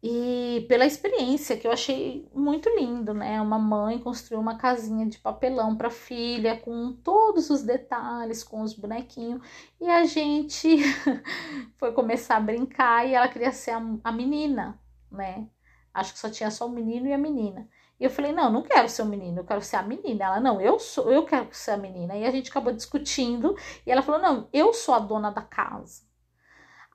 e 0.09 0.65
pela 0.69 0.87
experiência 0.87 1.57
que 1.57 1.67
eu 1.67 1.73
achei 1.73 2.29
muito 2.33 2.71
lindo, 2.79 3.13
né? 3.13 3.41
Uma 3.41 3.59
mãe 3.59 3.99
construiu 3.99 4.41
uma 4.41 4.57
casinha 4.57 5.05
de 5.05 5.19
papelão 5.19 5.77
para 5.77 5.91
filha 5.91 6.57
com 6.61 6.93
todos 6.93 7.51
os 7.51 7.65
detalhes, 7.65 8.45
com 8.45 8.63
os 8.63 8.73
bonequinhos, 8.73 9.43
e 9.81 9.91
a 9.91 10.05
gente 10.05 10.79
foi 11.77 11.91
começar 11.91 12.37
a 12.37 12.41
brincar 12.41 13.05
e 13.05 13.15
ela 13.15 13.27
queria 13.27 13.51
ser 13.51 13.73
a, 13.73 13.83
a 14.05 14.13
menina, 14.13 14.81
né? 15.11 15.49
Acho 15.93 16.13
que 16.13 16.21
só 16.21 16.31
tinha 16.31 16.53
só 16.53 16.67
o 16.67 16.71
menino 16.71 17.09
e 17.09 17.13
a 17.13 17.19
menina. 17.19 17.69
E 17.99 18.05
eu 18.05 18.11
falei: 18.11 18.31
"Não, 18.31 18.49
não 18.53 18.63
quero 18.63 18.89
ser 18.89 19.03
o 19.03 19.07
menino, 19.07 19.41
eu 19.41 19.45
quero 19.45 19.63
ser 19.63 19.77
a 19.77 19.83
menina". 19.83 20.25
Ela: 20.25 20.41
"Não, 20.41 20.61
eu 20.61 20.79
sou, 20.79 21.11
eu 21.11 21.25
quero 21.25 21.49
ser 21.51 21.73
a 21.73 21.77
menina". 21.77 22.17
E 22.17 22.25
a 22.25 22.31
gente 22.31 22.49
acabou 22.49 22.73
discutindo 22.73 23.57
e 23.85 23.91
ela 23.91 24.03
falou: 24.03 24.23
"Não, 24.23 24.49
eu 24.53 24.73
sou 24.73 24.95
a 24.95 25.01
dona 25.01 25.33
da 25.33 25.43
casa". 25.43 26.06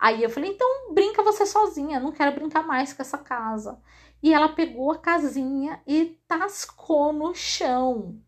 Aí 0.02 0.24
eu 0.24 0.32
falei, 0.32 0.50
então 0.50 0.92
brinca 0.96 1.22
você 1.22 1.46
sozinha, 1.46 2.00
não 2.00 2.12
quero 2.12 2.34
brincar 2.34 2.66
mais 2.66 2.92
com 2.92 3.04
essa 3.04 3.20
casa. 3.20 3.80
E 4.24 4.34
ela 4.34 4.50
pegou 4.50 4.92
a 4.92 4.98
casinha 4.98 5.80
e 5.86 6.20
tascou 6.28 7.14
no 7.14 7.36
chão, 7.36 8.20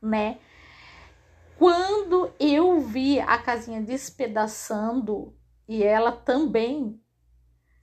né? 0.00 0.38
Quando 1.58 2.32
eu 2.40 2.80
vi 2.80 3.20
a 3.20 3.36
casinha 3.36 3.82
despedaçando 3.82 5.36
e 5.68 5.82
ela 5.82 6.10
também, 6.10 6.98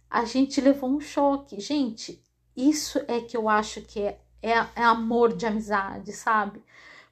a 0.09 0.25
gente 0.25 0.59
levou 0.59 0.89
um 0.89 1.00
choque. 1.00 1.59
Gente, 1.59 2.24
isso 2.57 3.00
é 3.07 3.21
que 3.21 3.38
eu 3.38 3.47
acho 3.47 3.81
que 3.81 4.01
é, 4.01 4.19
é, 4.41 4.53
é 4.75 4.83
amor 4.83 5.35
de 5.35 5.45
amizade, 5.45 6.12
sabe? 6.12 6.63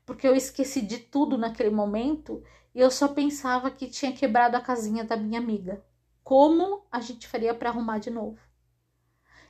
Porque 0.07 0.27
eu 0.27 0.35
esqueci 0.35 0.81
de 0.81 0.97
tudo 0.97 1.37
naquele 1.37 1.69
momento 1.69 2.43
e 2.73 2.79
eu 2.79 2.89
só 2.89 3.07
pensava 3.07 3.69
que 3.69 3.87
tinha 3.87 4.11
quebrado 4.11 4.57
a 4.57 4.61
casinha 4.61 5.03
da 5.03 5.15
minha 5.15 5.39
amiga. 5.39 5.83
Como 6.23 6.85
a 6.91 6.99
gente 6.99 7.27
faria 7.27 7.53
para 7.53 7.69
arrumar 7.69 7.99
de 7.99 8.09
novo? 8.09 8.39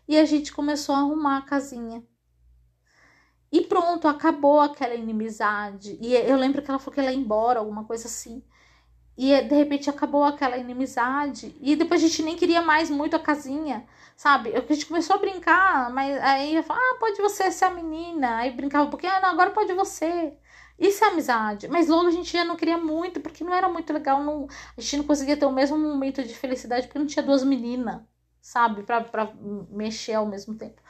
E 0.08 0.18
a 0.18 0.26
gente 0.26 0.52
começou 0.52 0.94
a 0.94 1.00
arrumar 1.00 1.38
a 1.38 1.42
casinha. 1.44 2.04
E 3.52 3.62
pronto, 3.62 4.08
acabou 4.08 4.60
aquela 4.60 4.96
inimizade. 4.96 5.98
E 6.02 6.14
eu 6.16 6.36
lembro 6.36 6.62
que 6.62 6.70
ela 6.70 6.80
falou 6.80 6.94
que 6.94 7.00
ela 7.00 7.12
ia 7.12 7.18
embora, 7.18 7.60
alguma 7.60 7.86
coisa 7.86 8.08
assim. 8.08 8.44
E 9.16 9.40
de 9.42 9.56
repente 9.56 9.90
acabou 9.90 10.24
aquela 10.24 10.58
inimizade. 10.58 11.56
E 11.62 11.76
depois 11.76 12.04
a 12.04 12.08
gente 12.08 12.24
nem 12.24 12.36
queria 12.36 12.62
mais 12.62 12.90
muito 12.90 13.16
a 13.16 13.20
casinha, 13.20 13.86
sabe? 14.18 14.54
A 14.56 14.74
gente 14.74 14.88
começou 14.88 15.16
a 15.16 15.20
brincar, 15.20 15.92
mas 15.92 16.20
aí 16.24 16.56
eu 16.56 16.64
falava, 16.64 16.84
ah, 16.84 16.98
pode 17.00 17.22
você 17.22 17.52
ser 17.52 17.66
a 17.66 17.70
menina. 17.70 18.38
Aí 18.38 18.52
brincava 18.52 18.86
um 18.86 18.90
pouquinho, 18.90 19.14
ah, 19.14 19.22
não, 19.22 19.30
agora 19.30 19.52
pode 19.52 19.72
você. 19.74 20.34
Isso 20.78 21.04
é 21.04 21.08
amizade. 21.10 21.68
Mas 21.68 21.88
logo 21.88 22.08
a 22.08 22.12
gente 22.12 22.32
já 22.32 22.44
não 22.44 22.56
queria 22.56 22.78
muito, 22.78 23.22
porque 23.22 23.44
não 23.44 23.54
era 23.54 23.70
muito 23.70 23.92
legal. 23.94 24.24
Não, 24.24 24.48
a 24.78 24.82
gente 24.82 24.98
não 24.98 25.04
conseguia 25.06 25.38
ter 25.38 25.46
o 25.46 25.52
mesmo 25.52 25.78
momento 25.78 26.24
de 26.24 26.34
felicidade, 26.36 26.88
porque 26.88 27.00
não 27.00 27.08
tinha 27.08 27.24
duas 27.24 27.44
meninas, 27.44 28.02
sabe? 28.42 28.84
Pra, 28.84 29.02
pra 29.02 29.34
mexer 29.70 30.14
ao 30.14 30.26
mesmo 30.26 30.56
tempo. 30.56 30.82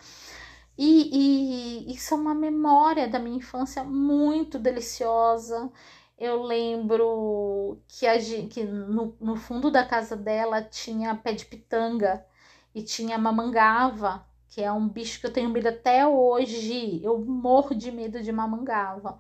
E, 0.77 1.85
e 1.87 1.93
isso 1.93 2.13
é 2.13 2.17
uma 2.17 2.33
memória 2.33 3.07
da 3.07 3.19
minha 3.19 3.37
infância 3.37 3.83
muito 3.83 4.57
deliciosa. 4.57 5.71
Eu 6.17 6.43
lembro 6.43 7.79
que, 7.87 8.07
a, 8.07 8.17
que 8.49 8.63
no, 8.63 9.15
no 9.19 9.35
fundo 9.35 9.69
da 9.71 9.85
casa 9.85 10.15
dela 10.15 10.61
tinha 10.61 11.15
pé 11.15 11.33
de 11.33 11.45
pitanga 11.45 12.25
e 12.73 12.81
tinha 12.81 13.17
mamangava, 13.17 14.25
que 14.49 14.61
é 14.61 14.71
um 14.71 14.87
bicho 14.87 15.19
que 15.19 15.27
eu 15.27 15.33
tenho 15.33 15.49
medo 15.49 15.67
até 15.69 16.07
hoje. 16.07 17.01
Eu 17.03 17.19
morro 17.19 17.75
de 17.75 17.91
medo 17.91 18.21
de 18.21 18.31
mamangava. 18.31 19.19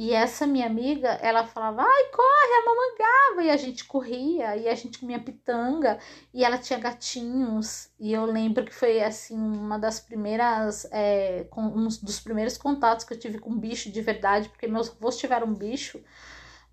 E 0.00 0.12
essa 0.12 0.46
minha 0.46 0.64
amiga, 0.66 1.08
ela 1.20 1.44
falava, 1.44 1.82
ai, 1.82 2.04
corre, 2.12 2.54
a 2.54 2.64
mamangava. 2.64 3.42
E 3.42 3.50
a 3.50 3.56
gente 3.56 3.84
corria, 3.84 4.56
e 4.56 4.68
a 4.68 4.74
gente 4.76 5.00
comia 5.00 5.18
pitanga, 5.18 5.98
e 6.32 6.44
ela 6.44 6.56
tinha 6.56 6.78
gatinhos. 6.78 7.90
E 7.98 8.12
eu 8.12 8.24
lembro 8.24 8.64
que 8.64 8.72
foi, 8.72 9.02
assim, 9.02 9.36
uma 9.36 9.76
das 9.76 9.98
primeiras, 9.98 10.86
é, 10.92 11.48
com, 11.50 11.62
um 11.62 11.88
dos 11.88 12.20
primeiros 12.20 12.56
contatos 12.56 13.04
que 13.04 13.12
eu 13.12 13.18
tive 13.18 13.40
com 13.40 13.58
bicho 13.58 13.90
de 13.90 14.00
verdade, 14.00 14.48
porque 14.48 14.68
meus 14.68 14.88
avós 14.88 15.18
tiveram 15.18 15.52
bicho 15.52 16.00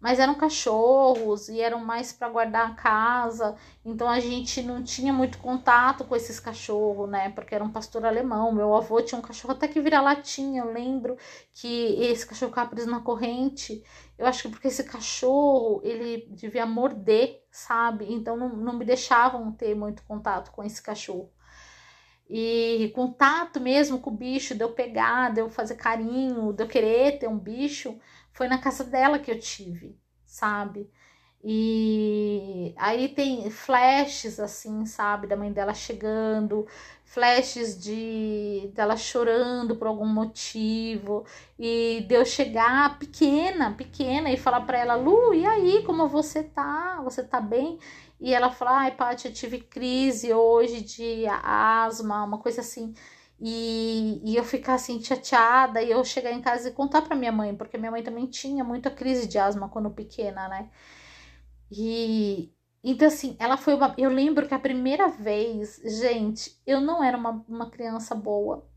mas 0.06 0.20
eram 0.20 0.36
cachorros 0.36 1.50
e 1.50 1.60
eram 1.60 1.84
mais 1.84 2.14
para 2.14 2.30
guardar 2.30 2.70
a 2.70 2.76
casa, 2.76 3.56
então 3.84 4.08
a 4.08 4.20
gente 4.20 4.62
não 4.62 4.84
tinha 4.84 5.12
muito 5.12 5.40
contato 5.40 6.06
com 6.06 6.16
esses 6.16 6.40
cachorros, 6.40 7.10
né? 7.10 7.32
Porque 7.32 7.56
era 7.56 7.64
um 7.64 7.72
pastor 7.72 8.06
alemão. 8.06 8.52
Meu 8.52 8.76
avô 8.76 9.02
tinha 9.02 9.18
um 9.18 9.24
cachorro 9.24 9.56
até 9.56 9.68
que 9.68 9.82
vira 9.82 10.00
latinha, 10.00 10.62
eu 10.62 10.72
lembro 10.72 11.18
que 11.56 11.96
esse 12.00 12.24
cachorro 12.24 12.52
ficava 12.52 12.70
preso 12.70 12.88
na 12.88 13.00
corrente. 13.00 13.84
Eu 14.16 14.28
acho 14.28 14.44
que 14.44 14.50
porque 14.50 14.68
esse 14.68 14.84
cachorro 14.84 15.82
ele 15.84 16.28
devia 16.30 16.68
morder, 16.68 17.44
sabe? 17.50 18.06
Então 18.08 18.38
não, 18.38 18.50
não 18.50 18.74
me 18.74 18.86
deixavam 18.86 19.52
ter 19.54 19.74
muito 19.74 20.04
contato 20.04 20.52
com 20.52 20.64
esse 20.64 20.84
cachorro. 20.84 21.32
E 22.30 22.92
contato 22.94 23.60
mesmo 23.60 24.00
com 24.00 24.12
o 24.12 24.16
bicho, 24.16 24.54
de 24.54 24.64
eu 24.64 24.72
pegar, 24.72 25.34
de 25.34 25.42
eu 25.42 25.50
fazer 25.50 25.76
carinho, 25.76 26.54
de 26.54 26.64
eu 26.64 26.68
querer 26.68 27.18
ter 27.18 27.28
um 27.28 27.38
bicho, 27.38 28.00
foi 28.36 28.48
na 28.50 28.58
casa 28.60 28.84
dela 28.84 29.18
que 29.18 29.32
eu 29.32 29.40
tive, 29.40 29.98
sabe? 30.26 30.92
E 31.44 32.74
aí 32.78 33.08
tem 33.10 33.50
flashes 33.50 34.40
assim, 34.40 34.86
sabe, 34.86 35.26
da 35.28 35.38
mãe 35.38 35.54
dela 35.54 35.74
chegando, 35.74 36.68
flashes 37.06 37.82
de 37.82 38.72
dela 38.74 38.98
chorando 38.98 39.76
por 39.78 39.88
algum 39.88 40.08
motivo 40.08 41.24
e 41.58 42.04
de 42.10 42.16
eu 42.16 42.26
chegar 42.26 43.00
pequena, 43.00 43.72
pequena 43.74 44.30
e 44.32 44.38
falar 44.38 44.62
para 44.62 44.80
ela, 44.80 44.96
Lu, 44.96 45.34
e 45.34 45.46
aí, 45.46 45.84
como 45.86 46.08
você 46.10 46.44
tá? 46.44 47.00
Você 47.04 47.24
tá 47.24 47.40
bem? 47.40 47.80
E 48.20 48.34
ela 48.34 48.52
fala, 48.52 48.80
ai, 48.80 48.92
Paty, 48.92 49.28
eu 49.28 49.34
tive 49.34 49.60
crise 49.60 50.34
hoje 50.34 50.82
de 50.82 51.26
asma, 51.28 52.24
uma 52.24 52.40
coisa 52.40 52.62
assim. 52.62 52.94
E, 53.40 54.22
e 54.24 54.36
eu 54.36 54.44
ficar 54.44 54.76
assim 54.76 55.02
chateada 55.04 55.82
e 55.82 55.92
eu 55.92 56.04
chegar 56.06 56.32
em 56.32 56.42
casa 56.42 56.70
e 56.70 56.72
contar 56.74 57.02
para 57.02 57.16
minha 57.16 57.32
mãe, 57.32 57.56
porque 57.56 57.78
minha 57.78 57.92
mãe 57.92 58.02
também 58.04 58.28
tinha 58.28 58.64
muita 58.64 58.90
crise 58.90 59.28
de 59.28 59.38
asma 59.38 59.70
quando 59.70 59.90
pequena, 59.92 60.48
né? 60.48 60.70
E 61.72 62.52
então, 62.84 63.08
assim, 63.08 63.36
ela 63.40 63.58
foi 63.58 63.74
uma. 63.74 63.96
Eu 63.98 64.12
lembro 64.12 64.48
que 64.48 64.54
a 64.54 64.60
primeira 64.60 65.08
vez, 65.08 65.82
gente, 65.84 66.62
eu 66.68 66.80
não 66.80 67.04
era 67.04 67.18
uma, 67.18 67.44
uma 67.50 67.70
criança 67.72 68.14
boa. 68.14 68.68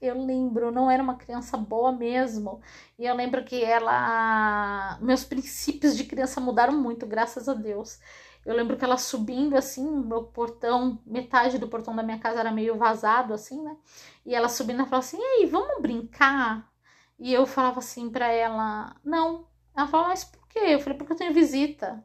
Eu 0.00 0.24
lembro, 0.24 0.72
não 0.72 0.90
era 0.90 1.02
uma 1.02 1.16
criança 1.16 1.56
boa 1.56 1.92
mesmo. 1.92 2.62
E 2.98 3.04
eu 3.06 3.14
lembro 3.14 3.44
que 3.44 3.62
ela. 3.64 4.98
Meus 5.02 5.24
princípios 5.24 5.96
de 5.96 6.04
criança 6.04 6.40
mudaram 6.40 6.80
muito, 6.80 7.06
graças 7.06 7.48
a 7.48 7.54
Deus. 7.54 8.00
Eu 8.44 8.54
lembro 8.56 8.76
que 8.76 8.84
ela 8.84 8.96
subindo 8.98 9.56
assim, 9.56 9.88
meu 9.88 10.24
portão, 10.24 11.00
metade 11.06 11.58
do 11.58 11.68
portão 11.68 11.94
da 11.94 12.02
minha 12.02 12.18
casa 12.18 12.40
era 12.40 12.50
meio 12.50 12.76
vazado, 12.76 13.32
assim, 13.32 13.62
né? 13.62 13.76
E 14.26 14.34
ela 14.34 14.48
subindo, 14.48 14.80
ela 14.80 14.88
falou 14.88 15.00
assim: 15.00 15.18
Ei, 15.20 15.46
vamos 15.46 15.80
brincar? 15.80 16.70
E 17.18 17.32
eu 17.32 17.46
falava 17.46 17.78
assim 17.78 18.10
para 18.10 18.26
ela: 18.28 18.96
Não. 19.04 19.46
Ela 19.76 19.86
falou: 19.86 20.08
Mas 20.08 20.24
por 20.24 20.46
quê? 20.48 20.58
Eu 20.60 20.80
falei: 20.80 20.98
Porque 20.98 21.12
eu 21.12 21.16
tenho 21.16 21.34
visita. 21.34 22.04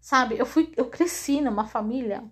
Sabe, 0.00 0.38
eu 0.38 0.46
fui, 0.46 0.72
eu 0.76 0.90
cresci 0.90 1.40
numa 1.40 1.66
família 1.66 2.24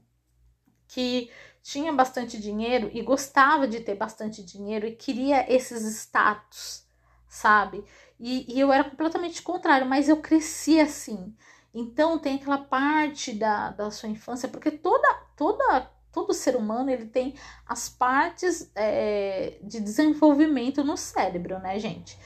que 0.88 1.31
tinha 1.62 1.93
bastante 1.93 2.38
dinheiro 2.38 2.91
e 2.93 3.02
gostava 3.02 3.67
de 3.67 3.81
ter 3.81 3.95
bastante 3.95 4.43
dinheiro 4.45 4.87
e 4.87 4.95
queria 4.95 5.50
esses 5.52 5.83
status, 5.85 6.85
sabe? 7.29 7.85
E, 8.21 8.52
e 8.55 8.61
eu 8.61 8.73
era 8.73 8.85
completamente 8.85 9.43
contrário, 9.43 9.87
mas 9.87 10.09
eu 10.09 10.19
cresci 10.19 10.79
assim. 10.81 11.35
Então 11.75 12.19
tem 12.19 12.37
aquela 12.37 12.59
parte 12.59 13.33
da, 13.33 13.71
da 13.71 13.91
sua 13.91 14.09
infância, 14.09 14.49
porque 14.49 14.71
toda, 14.71 15.09
toda, 15.37 15.91
todo 16.12 16.35
ser 16.35 16.57
humano 16.57 16.91
ele 16.91 17.07
tem 17.07 17.35
as 17.67 17.88
partes 17.88 18.71
é, 18.75 19.59
de 19.62 19.81
desenvolvimento 19.81 20.85
no 20.85 20.97
cérebro, 20.97 21.59
né, 21.59 21.79
gente? 21.79 22.19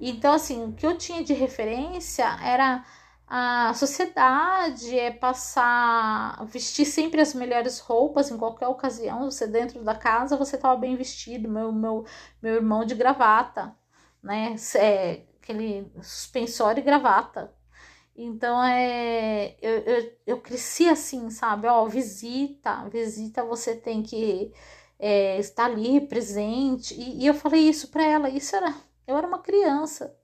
Então, 0.00 0.32
assim, 0.32 0.64
o 0.64 0.72
que 0.72 0.86
eu 0.86 0.96
tinha 0.96 1.22
de 1.22 1.34
referência 1.34 2.24
era 2.42 2.84
a 3.32 3.72
sociedade 3.74 4.98
é 4.98 5.10
passar, 5.12 6.44
vestir 6.46 6.84
sempre 6.84 7.20
as 7.20 7.32
melhores 7.32 7.78
roupas 7.78 8.30
em 8.30 8.36
qualquer 8.36 8.66
ocasião. 8.66 9.30
Você 9.30 9.46
dentro 9.46 9.84
da 9.84 9.94
casa, 9.94 10.36
você 10.36 10.56
estava 10.56 10.76
bem 10.76 10.96
vestido. 10.96 11.48
Meu, 11.48 11.70
meu, 11.70 12.04
meu 12.42 12.56
irmão 12.56 12.84
de 12.84 12.94
gravata, 12.96 13.72
né? 14.22 14.56
É, 14.74 15.22
aquele 15.40 15.92
suspensório 16.02 16.80
e 16.80 16.84
gravata. 16.84 17.54
Então 18.22 18.62
é, 18.62 19.56
eu, 19.62 19.78
eu, 19.78 20.12
eu 20.26 20.40
cresci 20.42 20.86
assim, 20.86 21.30
sabe? 21.30 21.66
Ó, 21.66 21.86
visita, 21.86 22.86
visita, 22.90 23.42
você 23.42 23.74
tem 23.74 24.02
que 24.02 24.52
é, 24.98 25.38
estar 25.38 25.64
ali 25.64 26.02
presente. 26.02 26.94
E, 26.94 27.22
e 27.22 27.26
eu 27.26 27.32
falei 27.32 27.62
isso 27.62 27.88
para 27.90 28.04
ela. 28.04 28.28
Isso 28.28 28.54
era, 28.54 28.74
eu 29.06 29.16
era 29.16 29.26
uma 29.26 29.38
criança, 29.38 30.14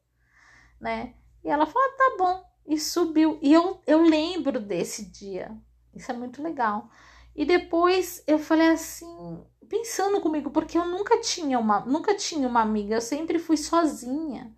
né? 0.78 1.14
E 1.42 1.48
ela 1.48 1.64
falou: 1.64 1.88
ah, 1.88 1.96
tá 1.96 2.16
bom 2.18 2.44
e 2.66 2.78
subiu. 2.78 3.38
E 3.40 3.50
eu, 3.54 3.80
eu 3.86 4.02
lembro 4.02 4.60
desse 4.60 5.06
dia. 5.06 5.56
Isso 5.94 6.10
é 6.12 6.14
muito 6.14 6.42
legal. 6.42 6.90
E 7.34 7.46
depois 7.46 8.22
eu 8.26 8.38
falei 8.38 8.68
assim, 8.68 9.42
pensando 9.70 10.20
comigo, 10.20 10.50
porque 10.50 10.76
eu 10.76 10.84
nunca 10.84 11.18
tinha 11.20 11.58
uma, 11.58 11.80
nunca 11.80 12.14
tinha 12.14 12.46
uma 12.46 12.60
amiga, 12.60 12.96
eu 12.96 13.00
sempre 13.00 13.38
fui 13.38 13.56
sozinha. 13.56 14.54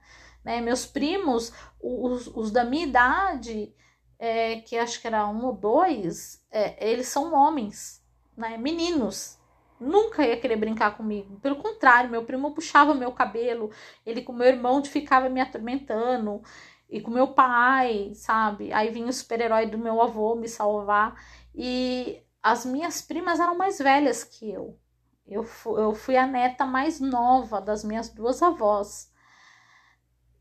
Né? 0.49 0.63
Meus 0.63 0.87
primos, 0.87 1.53
os, 1.79 2.27
os 2.29 2.51
da 2.51 2.65
minha 2.65 2.87
idade, 2.87 3.71
é, 4.19 4.63
que 4.63 4.79
acho 4.79 4.99
que 4.99 5.07
era 5.07 5.29
um 5.29 5.45
ou 5.45 5.53
dois, 5.53 6.43
é, 6.51 6.91
eles 6.91 7.07
são 7.09 7.35
homens, 7.35 8.03
né? 8.35 8.57
meninos. 8.57 9.39
Nunca 9.79 10.27
ia 10.27 10.41
querer 10.41 10.57
brincar 10.57 10.97
comigo. 10.97 11.39
Pelo 11.41 11.57
contrário, 11.57 12.09
meu 12.09 12.25
primo 12.25 12.55
puxava 12.55 12.95
meu 12.95 13.13
cabelo, 13.13 13.71
ele 14.07 14.23
com 14.23 14.33
meu 14.33 14.47
irmão 14.47 14.83
ficava 14.83 15.29
me 15.29 15.39
atormentando 15.39 16.41
e 16.89 16.99
com 16.99 17.11
meu 17.11 17.29
pai, 17.35 18.13
sabe? 18.15 18.73
Aí 18.73 18.91
vinha 18.91 19.09
o 19.09 19.13
super-herói 19.13 19.67
do 19.67 19.77
meu 19.77 20.01
avô 20.01 20.35
me 20.35 20.49
salvar. 20.49 21.15
E 21.55 22.23
as 22.43 22.65
minhas 22.65 23.03
primas 23.03 23.39
eram 23.39 23.55
mais 23.55 23.79
velhas 23.79 24.25
que 24.25 24.51
eu. 24.51 24.79
Eu 25.27 25.47
eu 25.77 25.95
fui 25.95 26.17
a 26.17 26.27
neta 26.27 26.65
mais 26.65 27.01
nova 27.01 27.61
das 27.61 27.85
minhas 27.85 28.09
duas 28.09 28.43
avós. 28.43 29.13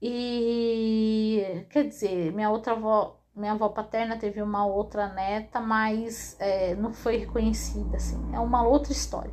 E 0.01 1.65
quer 1.69 1.87
dizer, 1.87 2.31
minha 2.33 2.49
outra 2.49 2.73
avó, 2.73 3.19
minha 3.35 3.53
avó 3.53 3.69
paterna 3.69 4.17
teve 4.17 4.41
uma 4.41 4.65
outra 4.65 5.07
neta, 5.13 5.59
mas 5.59 6.35
é, 6.39 6.75
não 6.75 6.93
foi 6.93 7.17
reconhecida, 7.17 7.97
assim. 7.97 8.33
É 8.33 8.39
uma 8.39 8.63
outra 8.63 8.91
história. 8.91 9.31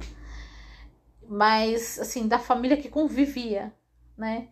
Mas, 1.29 1.99
assim, 1.99 2.29
da 2.29 2.39
família 2.39 2.77
que 2.77 2.89
convivia, 2.89 3.73
né? 4.17 4.49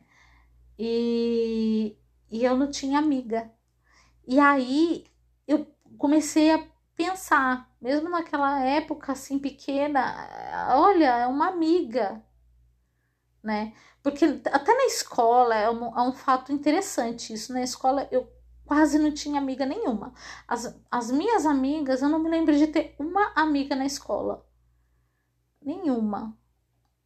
E, 0.79 1.97
e 2.31 2.45
eu 2.45 2.57
não 2.57 2.71
tinha 2.71 2.99
amiga. 2.99 3.51
E 4.27 4.39
aí 4.39 5.07
eu 5.47 5.67
comecei 5.99 6.53
a 6.53 6.65
pensar, 6.97 7.71
mesmo 7.81 8.09
naquela 8.09 8.61
época 8.65 9.13
assim 9.13 9.39
pequena, 9.39 10.29
olha, 10.77 11.19
é 11.19 11.27
uma 11.27 11.49
amiga, 11.49 12.23
né? 13.43 13.75
Porque 14.03 14.25
até 14.25 14.75
na 14.75 14.85
escola 14.87 15.55
é 15.55 15.71
um, 15.71 15.87
é 15.99 16.03
um 16.03 16.13
fato 16.13 16.53
interessante 16.53 17.33
isso. 17.33 17.53
Na 17.53 17.63
escola 17.63 18.09
eu 18.11 18.31
quase 18.65 18.99
não 18.99 19.13
tinha 19.13 19.39
amiga 19.39 19.67
nenhuma. 19.67 20.13
As, 20.47 20.79
as 20.91 21.11
minhas 21.11 21.47
amigas, 21.47 22.03
eu 22.03 22.09
não 22.09 22.19
me 22.19 22.31
lembro 22.31 22.57
de 22.57 22.67
ter 22.69 22.95
uma 22.99 23.33
amiga 23.35 23.77
na 23.77 23.85
escola. 23.87 24.47
Nenhuma. 25.61 26.37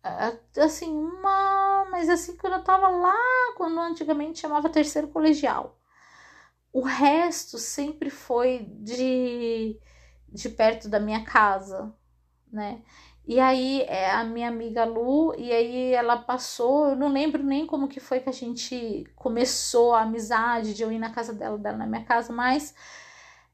É, 0.02 0.62
assim, 0.62 0.90
uma. 0.92 1.86
Mas 1.90 2.08
assim, 2.08 2.36
quando 2.36 2.54
eu 2.54 2.64
tava 2.64 2.88
lá, 2.88 3.14
quando 3.56 3.78
antigamente 3.80 4.40
chamava 4.40 4.68
terceiro 4.70 5.08
colegial. 5.08 5.78
O 6.72 6.82
resto 6.82 7.58
sempre 7.58 8.10
foi 8.10 8.66
de, 8.80 9.80
de 10.28 10.48
perto 10.50 10.88
da 10.88 11.00
minha 11.00 11.24
casa, 11.24 11.94
né? 12.52 12.82
E 13.26 13.40
aí 13.40 13.82
é 13.82 14.10
a 14.12 14.22
minha 14.24 14.48
amiga 14.48 14.84
Lu, 14.84 15.34
e 15.36 15.52
aí 15.52 15.92
ela 15.92 16.16
passou, 16.16 16.90
eu 16.90 16.96
não 16.96 17.08
lembro 17.08 17.42
nem 17.42 17.66
como 17.66 17.88
que 17.88 17.98
foi 17.98 18.20
que 18.20 18.28
a 18.28 18.32
gente 18.32 19.04
começou 19.16 19.94
a 19.94 20.02
amizade 20.02 20.74
de 20.74 20.82
eu 20.82 20.92
ir 20.92 20.98
na 20.98 21.10
casa 21.10 21.32
dela, 21.34 21.58
dela 21.58 21.76
na 21.76 21.86
minha 21.86 22.04
casa, 22.04 22.32
mas 22.32 22.72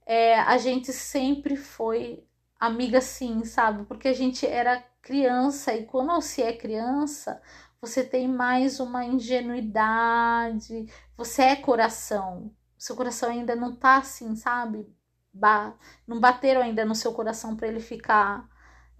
é, 0.06 0.38
a 0.40 0.58
gente 0.58 0.92
sempre 0.92 1.56
foi 1.56 2.22
amiga 2.60 3.00
sim, 3.00 3.44
sabe? 3.44 3.84
Porque 3.86 4.08
a 4.08 4.12
gente 4.12 4.46
era 4.46 4.84
criança 5.00 5.74
e 5.74 5.86
quando 5.86 6.12
você 6.12 6.42
é 6.42 6.52
criança, 6.56 7.40
você 7.80 8.04
tem 8.04 8.28
mais 8.28 8.78
uma 8.78 9.04
ingenuidade, 9.04 10.86
você 11.16 11.42
é 11.42 11.56
coração. 11.56 12.52
Seu 12.78 12.94
coração 12.96 13.30
ainda 13.30 13.56
não 13.56 13.74
tá 13.74 13.96
assim, 13.98 14.36
sabe? 14.36 14.86
Ba 15.32 15.74
não 16.06 16.20
bateram 16.20 16.60
ainda 16.62 16.84
no 16.84 16.94
seu 16.94 17.12
coração 17.14 17.56
para 17.56 17.68
ele 17.68 17.80
ficar 17.80 18.48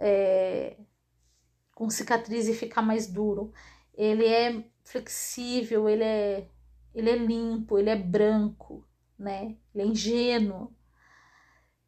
é, 0.02 0.76
com 1.74 1.88
cicatriz 1.88 2.48
e 2.48 2.54
ficar 2.54 2.82
mais 2.82 3.06
duro. 3.06 3.52
Ele 3.94 4.26
é 4.26 4.64
flexível, 4.82 5.88
ele 5.88 6.02
é, 6.02 6.48
ele 6.92 7.08
é 7.08 7.16
limpo, 7.16 7.78
ele 7.78 7.88
é 7.88 7.96
branco, 7.96 8.84
né? 9.16 9.56
Ele 9.72 9.84
é 9.84 9.86
ingênuo. 9.86 10.74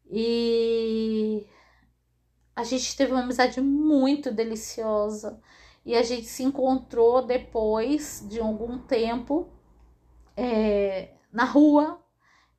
E 0.09 1.45
a 2.55 2.63
gente 2.63 2.95
teve 2.95 3.11
uma 3.11 3.23
amizade 3.23 3.59
muito 3.59 4.31
deliciosa 4.31 5.41
e 5.85 5.93
a 5.95 6.03
gente 6.03 6.25
se 6.25 6.43
encontrou 6.43 7.21
depois 7.25 8.25
de 8.29 8.39
algum 8.39 8.79
tempo 8.79 9.49
é, 10.37 11.09
na 11.33 11.43
rua. 11.43 12.01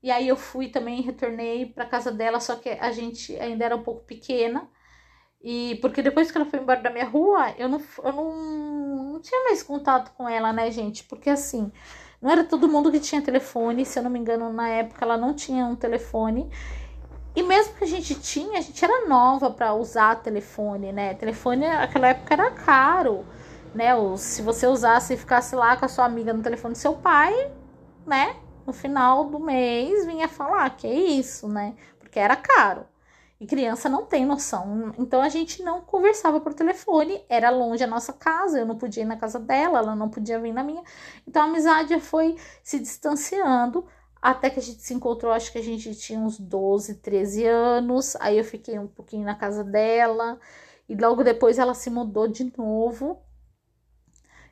E 0.03 0.11
aí 0.11 0.29
eu 0.29 0.37
fui 0.37 0.69
também, 0.69 1.01
retornei 1.01 1.67
para 1.67 1.87
casa 1.87 2.13
dela, 2.13 2.41
só 2.41 2.57
que 2.57 2.69
a 2.69 2.93
gente 2.93 3.35
ainda 3.37 3.65
era 3.65 3.77
um 3.77 3.83
pouco 3.83 4.05
pequena. 4.05 4.71
E 5.49 5.77
porque 5.77 6.03
depois 6.03 6.29
que 6.29 6.37
ela 6.37 6.45
foi 6.45 6.59
embora 6.59 6.81
da 6.81 6.91
minha 6.91 7.05
rua, 7.05 7.55
eu 7.57 7.69
não, 7.69 7.81
eu 8.03 8.13
não, 8.13 8.37
não 9.13 9.21
tinha 9.21 9.45
mais 9.45 9.63
contato 9.63 10.11
com 10.17 10.29
ela, 10.29 10.53
né, 10.53 10.73
gente? 10.73 11.05
Porque 11.05 11.31
assim, 11.31 11.71
não 12.21 12.33
era 12.33 12.43
todo 12.43 12.69
mundo 12.69 12.91
que 12.91 12.99
tinha 12.99 13.23
telefone, 13.23 13.87
se 13.87 13.97
eu 13.97 14.03
não 14.03 14.11
me 14.11 14.19
engano, 14.19 14.53
na 14.53 14.69
época 14.69 15.05
ela 15.05 15.17
não 15.17 15.33
tinha 15.33 15.65
um 15.65 15.77
telefone. 15.77 16.51
E 17.37 17.45
mesmo 17.45 17.75
que 17.75 17.85
a 17.85 17.87
gente 17.87 18.17
tinha, 18.17 18.59
a 18.59 18.61
gente 18.61 18.85
era 18.85 19.07
nova 19.07 19.49
para 19.49 19.73
usar 19.73 20.17
telefone, 20.17 20.93
né? 20.93 21.15
Telefone 21.15 21.69
naquela 21.69 22.09
época 22.09 22.35
era 22.35 22.51
caro, 22.51 23.25
né? 23.73 23.93
se 24.17 24.43
você 24.43 24.67
usasse 24.67 25.15
e 25.15 25.17
ficasse 25.17 25.55
lá 25.55 25.77
com 25.77 25.85
a 25.85 25.89
sua 25.89 26.07
amiga 26.07 26.33
no 26.33 26.43
telefone 26.43 26.73
do 26.75 26.79
seu 26.79 26.95
pai, 26.95 27.53
né? 28.05 28.35
no 28.67 28.73
final 28.73 29.25
do 29.25 29.39
mês 29.39 30.05
vinha 30.07 30.29
falar 30.29 30.69
que 30.71 30.89
é 30.89 30.95
isso, 30.95 31.49
né? 31.49 31.77
Porque 32.01 32.19
era 32.19 32.35
caro. 32.35 32.85
E 33.39 33.47
criança 33.47 33.89
não 33.89 34.07
tem 34.07 34.25
noção. 34.25 34.95
Então 34.99 35.21
a 35.21 35.29
gente 35.29 35.63
não 35.63 35.83
conversava 35.83 36.41
por 36.41 36.55
telefone, 36.55 37.23
era 37.29 37.51
longe 37.51 37.85
a 37.85 37.87
nossa 37.87 38.13
casa, 38.13 38.59
eu 38.59 38.67
não 38.67 38.79
podia 38.79 39.03
ir 39.03 39.07
na 39.07 39.17
casa 39.17 39.39
dela, 39.39 39.79
ela 39.79 39.95
não 39.95 40.09
podia 40.09 40.41
vir 40.41 40.53
na 40.53 40.65
minha. 40.65 40.83
Então 41.27 41.43
a 41.43 41.45
amizade 41.45 41.99
foi 42.01 42.37
se 42.63 42.79
distanciando 42.79 43.87
até 44.21 44.51
que 44.51 44.59
a 44.59 44.63
gente 44.63 44.83
se 44.83 44.93
encontrou, 44.93 45.33
acho 45.33 45.53
que 45.53 45.59
a 45.59 45.63
gente 45.63 45.95
tinha 45.95 46.19
uns 46.19 46.39
12, 46.39 46.97
13 46.97 47.45
anos. 47.47 48.17
Aí 48.17 48.37
eu 48.39 48.45
fiquei 48.45 48.79
um 48.79 48.89
pouquinho 48.89 49.25
na 49.25 49.37
casa 49.37 49.63
dela. 49.63 50.41
E 50.89 50.97
logo 50.97 51.23
depois 51.23 51.59
ela 51.59 51.75
se 51.75 51.91
mudou 51.91 52.27
de 52.27 52.53
novo. 52.59 53.23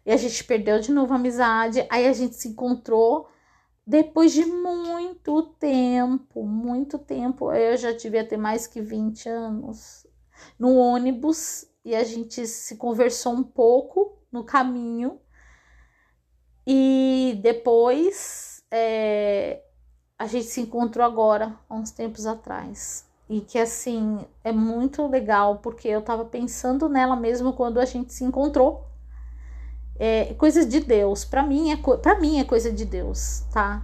E 0.06 0.12
a 0.12 0.16
gente 0.16 0.44
perdeu 0.44 0.78
de 0.78 0.92
novo 0.92 1.12
a 1.12 1.16
amizade. 1.16 1.84
Aí 1.90 2.06
a 2.06 2.12
gente 2.12 2.36
se 2.36 2.48
encontrou 2.48 3.28
depois 3.86 4.32
de 4.32 4.46
muito 4.46 5.42
tempo, 5.58 6.44
muito 6.44 6.98
tempo. 6.98 7.52
Eu 7.52 7.76
já 7.76 7.92
devia 7.92 8.26
ter 8.26 8.36
mais 8.36 8.66
que 8.66 8.80
20 8.80 9.28
anos. 9.28 10.06
No 10.58 10.76
ônibus. 10.76 11.66
E 11.84 11.94
a 11.94 12.02
gente 12.02 12.46
se 12.46 12.76
conversou 12.76 13.34
um 13.34 13.42
pouco 13.42 14.18
no 14.32 14.42
caminho. 14.42 15.20
E 16.66 17.38
depois 17.42 18.64
é, 18.70 19.62
a 20.18 20.26
gente 20.26 20.46
se 20.46 20.62
encontrou 20.62 21.04
agora, 21.04 21.58
há 21.68 21.74
uns 21.74 21.90
tempos 21.90 22.24
atrás. 22.24 23.06
E 23.28 23.40
que 23.42 23.58
assim 23.58 24.24
é 24.42 24.50
muito 24.50 25.06
legal, 25.06 25.58
porque 25.58 25.88
eu 25.88 26.00
tava 26.00 26.24
pensando 26.24 26.88
nela 26.88 27.16
mesmo 27.16 27.52
quando 27.52 27.78
a 27.78 27.84
gente 27.84 28.14
se 28.14 28.24
encontrou. 28.24 28.86
É 29.96 30.34
coisa 30.34 30.66
de 30.66 30.80
Deus, 30.80 31.24
para 31.24 31.42
mim 31.42 31.70
é 31.70 31.76
para 31.76 32.18
mim 32.18 32.40
é 32.40 32.44
coisa 32.44 32.72
de 32.72 32.84
Deus, 32.84 33.42
tá? 33.52 33.82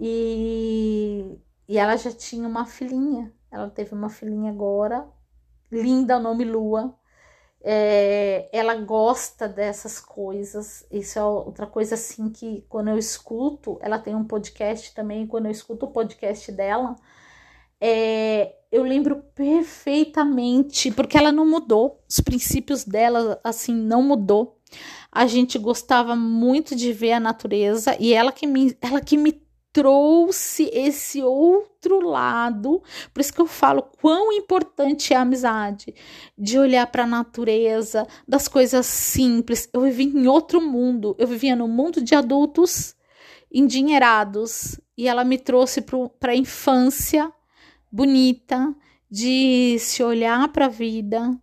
E, 0.00 1.38
e 1.68 1.78
ela 1.78 1.96
já 1.96 2.10
tinha 2.10 2.48
uma 2.48 2.66
filhinha, 2.66 3.32
ela 3.50 3.70
teve 3.70 3.94
uma 3.94 4.10
filhinha 4.10 4.50
agora, 4.50 5.06
linda, 5.70 6.16
o 6.18 6.20
nome 6.20 6.44
Lua. 6.44 6.94
É, 7.68 8.48
ela 8.52 8.76
gosta 8.76 9.48
dessas 9.48 9.98
coisas. 9.98 10.86
Isso 10.90 11.18
é 11.18 11.24
outra 11.24 11.66
coisa 11.66 11.94
assim 11.96 12.28
que 12.30 12.64
quando 12.68 12.88
eu 12.88 12.98
escuto, 12.98 13.78
ela 13.80 13.98
tem 13.98 14.14
um 14.14 14.24
podcast 14.24 14.94
também. 14.94 15.26
Quando 15.26 15.46
eu 15.46 15.50
escuto 15.50 15.86
o 15.86 15.90
podcast 15.90 16.52
dela, 16.52 16.94
é, 17.80 18.54
eu 18.70 18.82
lembro 18.82 19.22
perfeitamente, 19.34 20.90
porque 20.90 21.16
ela 21.16 21.32
não 21.32 21.46
mudou, 21.46 22.02
os 22.08 22.20
princípios 22.20 22.84
dela 22.84 23.40
assim 23.42 23.74
não 23.74 24.02
mudou. 24.02 24.60
A 25.16 25.26
gente 25.26 25.58
gostava 25.58 26.14
muito 26.14 26.76
de 26.76 26.92
ver 26.92 27.12
a 27.12 27.20
natureza 27.20 27.96
e 27.98 28.12
ela 28.12 28.30
que 28.30 28.46
me, 28.46 28.76
ela 28.82 29.00
que 29.00 29.16
me 29.16 29.32
trouxe 29.72 30.70
esse 30.74 31.22
outro 31.22 32.06
lado. 32.06 32.82
Por 33.14 33.22
isso 33.22 33.32
que 33.32 33.40
eu 33.40 33.46
falo 33.46 33.84
quão 33.98 34.30
importante 34.30 35.14
é 35.14 35.16
a 35.16 35.22
amizade, 35.22 35.94
de 36.36 36.58
olhar 36.58 36.86
para 36.88 37.04
a 37.04 37.06
natureza, 37.06 38.06
das 38.28 38.46
coisas 38.46 38.84
simples. 38.84 39.66
Eu 39.72 39.80
vivi 39.80 40.04
em 40.04 40.26
outro 40.26 40.60
mundo, 40.60 41.16
eu 41.18 41.26
vivia 41.26 41.56
no 41.56 41.66
mundo 41.66 42.02
de 42.02 42.14
adultos 42.14 42.94
endinheirados 43.50 44.78
e 44.98 45.08
ela 45.08 45.24
me 45.24 45.38
trouxe 45.38 45.80
para 46.20 46.32
a 46.32 46.36
infância 46.36 47.32
bonita, 47.90 48.74
de 49.10 49.78
se 49.78 50.02
olhar 50.02 50.46
para 50.48 50.66
a 50.66 50.68
vida, 50.68 51.34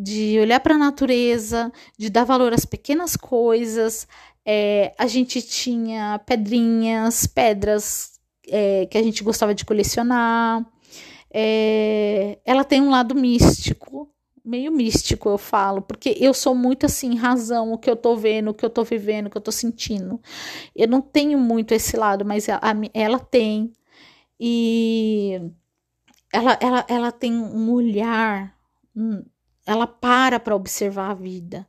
de 0.00 0.38
olhar 0.38 0.60
para 0.60 0.76
a 0.76 0.78
natureza, 0.78 1.72
de 1.98 2.08
dar 2.08 2.22
valor 2.22 2.52
às 2.52 2.64
pequenas 2.64 3.16
coisas, 3.16 4.06
é, 4.46 4.94
a 4.96 5.08
gente 5.08 5.42
tinha 5.42 6.20
pedrinhas, 6.24 7.26
pedras 7.26 8.20
é, 8.46 8.86
que 8.86 8.96
a 8.96 9.02
gente 9.02 9.24
gostava 9.24 9.52
de 9.52 9.64
colecionar. 9.64 10.64
É, 11.34 12.38
ela 12.44 12.62
tem 12.62 12.80
um 12.80 12.90
lado 12.90 13.12
místico, 13.16 14.08
meio 14.44 14.70
místico, 14.70 15.28
eu 15.28 15.36
falo, 15.36 15.82
porque 15.82 16.16
eu 16.20 16.32
sou 16.32 16.54
muito 16.54 16.86
assim, 16.86 17.16
razão, 17.16 17.72
o 17.72 17.78
que 17.78 17.90
eu 17.90 17.96
tô 17.96 18.16
vendo, 18.16 18.50
o 18.50 18.54
que 18.54 18.64
eu 18.64 18.70
tô 18.70 18.84
vivendo, 18.84 19.26
o 19.26 19.30
que 19.30 19.36
eu 19.36 19.42
tô 19.42 19.50
sentindo. 19.50 20.20
Eu 20.76 20.86
não 20.86 21.00
tenho 21.00 21.38
muito 21.38 21.74
esse 21.74 21.96
lado, 21.96 22.24
mas 22.24 22.48
ela, 22.48 22.60
ela 22.94 23.18
tem. 23.18 23.72
E 24.38 25.40
ela, 26.32 26.56
ela, 26.60 26.86
ela 26.88 27.12
tem 27.12 27.34
um 27.34 27.72
olhar, 27.72 28.56
hum, 28.96 29.24
ela 29.68 29.86
para 29.86 30.40
para 30.40 30.56
observar 30.56 31.10
a 31.10 31.14
vida 31.14 31.66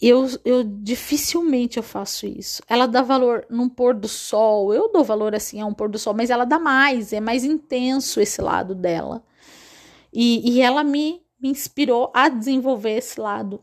eu, 0.00 0.26
eu 0.44 0.62
dificilmente 0.62 1.78
eu 1.78 1.82
faço 1.82 2.26
isso. 2.26 2.62
Ela 2.68 2.86
dá 2.86 3.02
valor 3.02 3.46
num 3.48 3.68
pôr 3.68 3.94
do 3.94 4.08
sol, 4.08 4.72
eu 4.72 4.92
dou 4.92 5.02
valor 5.02 5.34
assim 5.34 5.60
a 5.60 5.66
um 5.66 5.72
pôr 5.72 5.88
do 5.88 5.98
sol, 5.98 6.14
mas 6.14 6.30
ela 6.30 6.44
dá 6.44 6.58
mais, 6.58 7.12
é 7.12 7.20
mais 7.20 7.44
intenso 7.44 8.20
esse 8.20 8.42
lado 8.42 8.74
dela. 8.74 9.24
E, 10.12 10.50
e 10.50 10.60
ela 10.60 10.84
me, 10.84 11.22
me 11.40 11.48
inspirou 11.48 12.10
a 12.14 12.28
desenvolver 12.28 12.98
esse 12.98 13.18
lado 13.20 13.62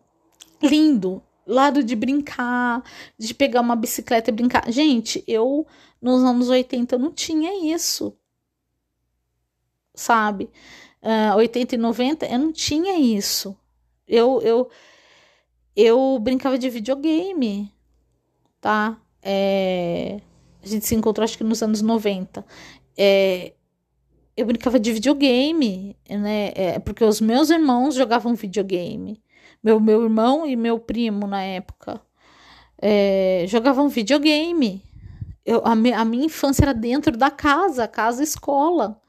lindo, 0.61 1.21
lado 1.45 1.83
de 1.83 1.95
brincar, 1.95 2.83
de 3.17 3.33
pegar 3.33 3.61
uma 3.61 3.75
bicicleta 3.75 4.29
e 4.29 4.33
brincar. 4.33 4.71
Gente, 4.71 5.23
eu 5.27 5.67
nos 6.01 6.23
anos 6.23 6.49
80 6.49 6.97
não 6.97 7.11
tinha 7.11 7.73
isso, 7.73 8.17
sabe? 9.93 10.49
Uh, 11.03 11.33
ah, 11.33 11.35
80 11.35 11.75
e 11.75 11.77
90 11.77 12.25
eu 12.25 12.39
não 12.39 12.53
tinha 12.53 12.97
isso. 12.97 13.55
Eu, 14.07 14.41
eu 14.41 14.69
eu 15.75 16.17
brincava 16.19 16.57
de 16.57 16.69
videogame, 16.69 17.71
tá? 18.61 18.97
É, 19.21 20.21
a 20.63 20.67
gente 20.67 20.85
se 20.85 20.95
encontrou 20.95 21.23
acho 21.23 21.37
que 21.37 21.43
nos 21.43 21.61
anos 21.61 21.81
90. 21.81 22.45
É, 22.97 23.53
eu 24.37 24.45
brincava 24.45 24.79
de 24.79 24.91
videogame, 24.93 25.97
né? 26.09 26.51
É, 26.55 26.79
porque 26.79 27.03
os 27.03 27.19
meus 27.19 27.49
irmãos 27.49 27.95
jogavam 27.95 28.35
videogame. 28.35 29.21
Meu, 29.63 29.79
meu 29.79 30.03
irmão 30.03 30.45
e 30.45 30.55
meu 30.55 30.79
primo 30.79 31.27
na 31.27 31.41
época 31.41 32.01
é, 32.85 33.45
jogavam 33.47 33.87
videogame. 33.87 34.83
Eu, 35.45 35.61
a, 35.65 35.73
me, 35.73 35.93
a 35.93 36.03
minha 36.03 36.25
infância 36.25 36.63
era 36.63 36.73
dentro 36.73 37.15
da 37.15 37.31
casa, 37.31 37.87
casa 37.87 38.21
escola. 38.21 38.99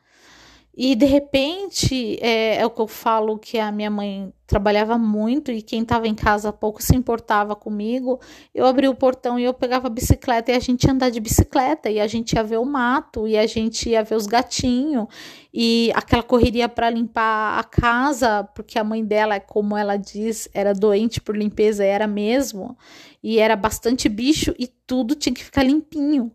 E 0.77 0.97
de 0.97 1.07
repente, 1.07 2.19
é, 2.21 2.57
é, 2.57 2.67
o 2.67 2.71
que 2.71 2.81
eu 2.81 2.89
falo 2.89 3.39
que 3.39 3.61
a 3.61 3.71
minha 3.71 3.91
mãe 3.91 4.33
trabalhava 4.45 4.99
muito 4.99 5.53
e 5.53 5.63
quem 5.63 5.83
estava 5.83 6.09
em 6.09 6.15
casa 6.17 6.53
pouco 6.53 6.83
se 6.83 6.97
importava 6.97 7.55
comigo. 7.55 8.21
Eu 8.53 8.67
abri 8.67 8.89
o 8.89 8.95
portão 8.95 9.39
e 9.39 9.45
eu 9.45 9.55
pegava 9.55 9.87
a 9.87 9.91
bicicleta 9.91 10.51
e 10.51 10.57
a 10.57 10.59
gente 10.59 10.85
ia 10.85 10.93
andar 10.93 11.11
de 11.11 11.21
bicicleta 11.21 11.89
e 11.89 12.01
a 12.01 12.09
gente 12.09 12.33
ia 12.33 12.43
ver 12.43 12.59
o 12.59 12.65
mato 12.65 13.29
e 13.29 13.39
a 13.39 13.47
gente 13.47 13.89
ia 13.91 14.03
ver 14.03 14.17
os 14.17 14.27
gatinhos 14.27 15.07
e 15.53 15.93
aquela 15.95 16.25
correria 16.25 16.69
para 16.69 16.91
limpar 16.91 17.57
a 17.57 17.63
casa, 17.63 18.43
porque 18.55 18.77
a 18.77 18.83
mãe 18.83 19.05
dela, 19.05 19.39
como 19.39 19.77
ela 19.77 19.97
diz, 19.97 20.49
era 20.53 20.75
doente 20.75 21.21
por 21.21 21.37
limpeza, 21.37 21.85
era 21.85 22.09
mesmo, 22.09 22.77
e 23.23 23.39
era 23.39 23.55
bastante 23.55 24.09
bicho 24.09 24.53
e 24.59 24.67
tudo 24.67 25.15
tinha 25.15 25.33
que 25.33 25.45
ficar 25.45 25.63
limpinho. 25.63 26.33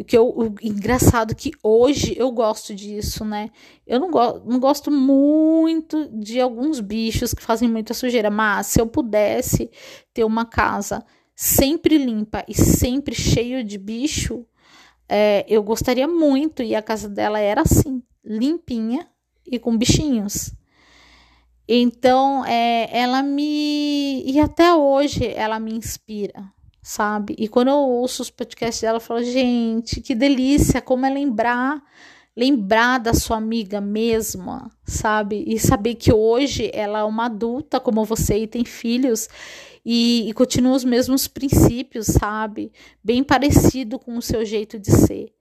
O 0.00 0.04
que 0.04 0.16
eu, 0.16 0.28
o 0.28 0.54
engraçado 0.62 1.34
que 1.34 1.50
hoje 1.62 2.14
eu 2.18 2.30
gosto 2.32 2.74
disso, 2.74 3.24
né? 3.24 3.50
Eu 3.86 4.00
não, 4.00 4.10
go 4.10 4.40
não 4.46 4.58
gosto 4.58 4.90
muito 4.90 6.08
de 6.08 6.40
alguns 6.40 6.80
bichos 6.80 7.34
que 7.34 7.42
fazem 7.42 7.68
muita 7.68 7.92
sujeira, 7.92 8.30
mas 8.30 8.68
se 8.68 8.80
eu 8.80 8.86
pudesse 8.86 9.70
ter 10.14 10.24
uma 10.24 10.46
casa 10.46 11.04
sempre 11.36 11.98
limpa 11.98 12.44
e 12.48 12.54
sempre 12.54 13.14
cheio 13.14 13.62
de 13.62 13.76
bicho, 13.78 14.46
é, 15.08 15.44
eu 15.48 15.62
gostaria 15.62 16.08
muito. 16.08 16.62
E 16.62 16.74
a 16.74 16.82
casa 16.82 17.08
dela 17.08 17.38
era 17.38 17.62
assim, 17.62 18.02
limpinha 18.24 19.06
e 19.46 19.58
com 19.58 19.76
bichinhos. 19.76 20.52
Então, 21.68 22.44
é, 22.46 22.88
ela 22.90 23.22
me. 23.22 24.22
E 24.24 24.40
até 24.40 24.74
hoje 24.74 25.26
ela 25.26 25.60
me 25.60 25.72
inspira, 25.72 26.52
sabe? 26.90 27.36
E 27.38 27.46
quando 27.46 27.68
eu 27.68 27.76
ouço 27.76 28.20
os 28.20 28.30
podcasts 28.30 28.80
dela, 28.82 28.96
eu 28.96 29.00
falo, 29.00 29.22
gente, 29.22 30.00
que 30.00 30.12
delícia, 30.12 30.82
como 30.82 31.06
é 31.06 31.10
lembrar, 31.10 31.80
lembrar 32.36 32.98
da 32.98 33.14
sua 33.14 33.36
amiga 33.36 33.80
mesma, 33.80 34.68
sabe? 34.84 35.44
E 35.46 35.56
saber 35.56 35.94
que 35.94 36.12
hoje 36.12 36.68
ela 36.74 36.98
é 36.98 37.04
uma 37.04 37.26
adulta 37.26 37.78
como 37.78 38.04
você 38.04 38.38
e 38.38 38.46
tem 38.48 38.64
filhos 38.64 39.28
e, 39.86 40.28
e 40.28 40.32
continua 40.32 40.74
os 40.74 40.84
mesmos 40.84 41.28
princípios, 41.28 42.08
sabe? 42.08 42.72
Bem 43.04 43.22
parecido 43.22 43.96
com 43.96 44.16
o 44.16 44.22
seu 44.22 44.44
jeito 44.44 44.76
de 44.76 44.90
ser. 44.90 45.32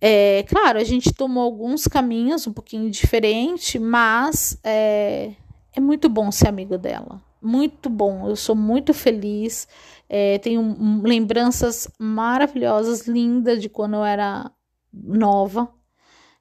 É, 0.00 0.42
claro, 0.48 0.80
a 0.80 0.84
gente 0.84 1.14
tomou 1.14 1.44
alguns 1.44 1.86
caminhos 1.86 2.48
um 2.48 2.52
pouquinho 2.52 2.90
diferente, 2.90 3.78
mas 3.78 4.58
é, 4.64 5.34
é 5.72 5.80
muito 5.80 6.08
bom 6.08 6.32
ser 6.32 6.48
amigo 6.48 6.76
dela. 6.76 7.22
Muito 7.46 7.88
bom. 7.88 8.28
Eu 8.28 8.34
sou 8.34 8.56
muito 8.56 8.92
feliz. 8.92 9.68
É, 10.08 10.36
tenho 10.38 11.00
lembranças 11.02 11.88
maravilhosas, 11.96 13.06
lindas 13.06 13.62
de 13.62 13.68
quando 13.68 13.94
eu 13.94 14.04
era 14.04 14.50
nova. 14.92 15.72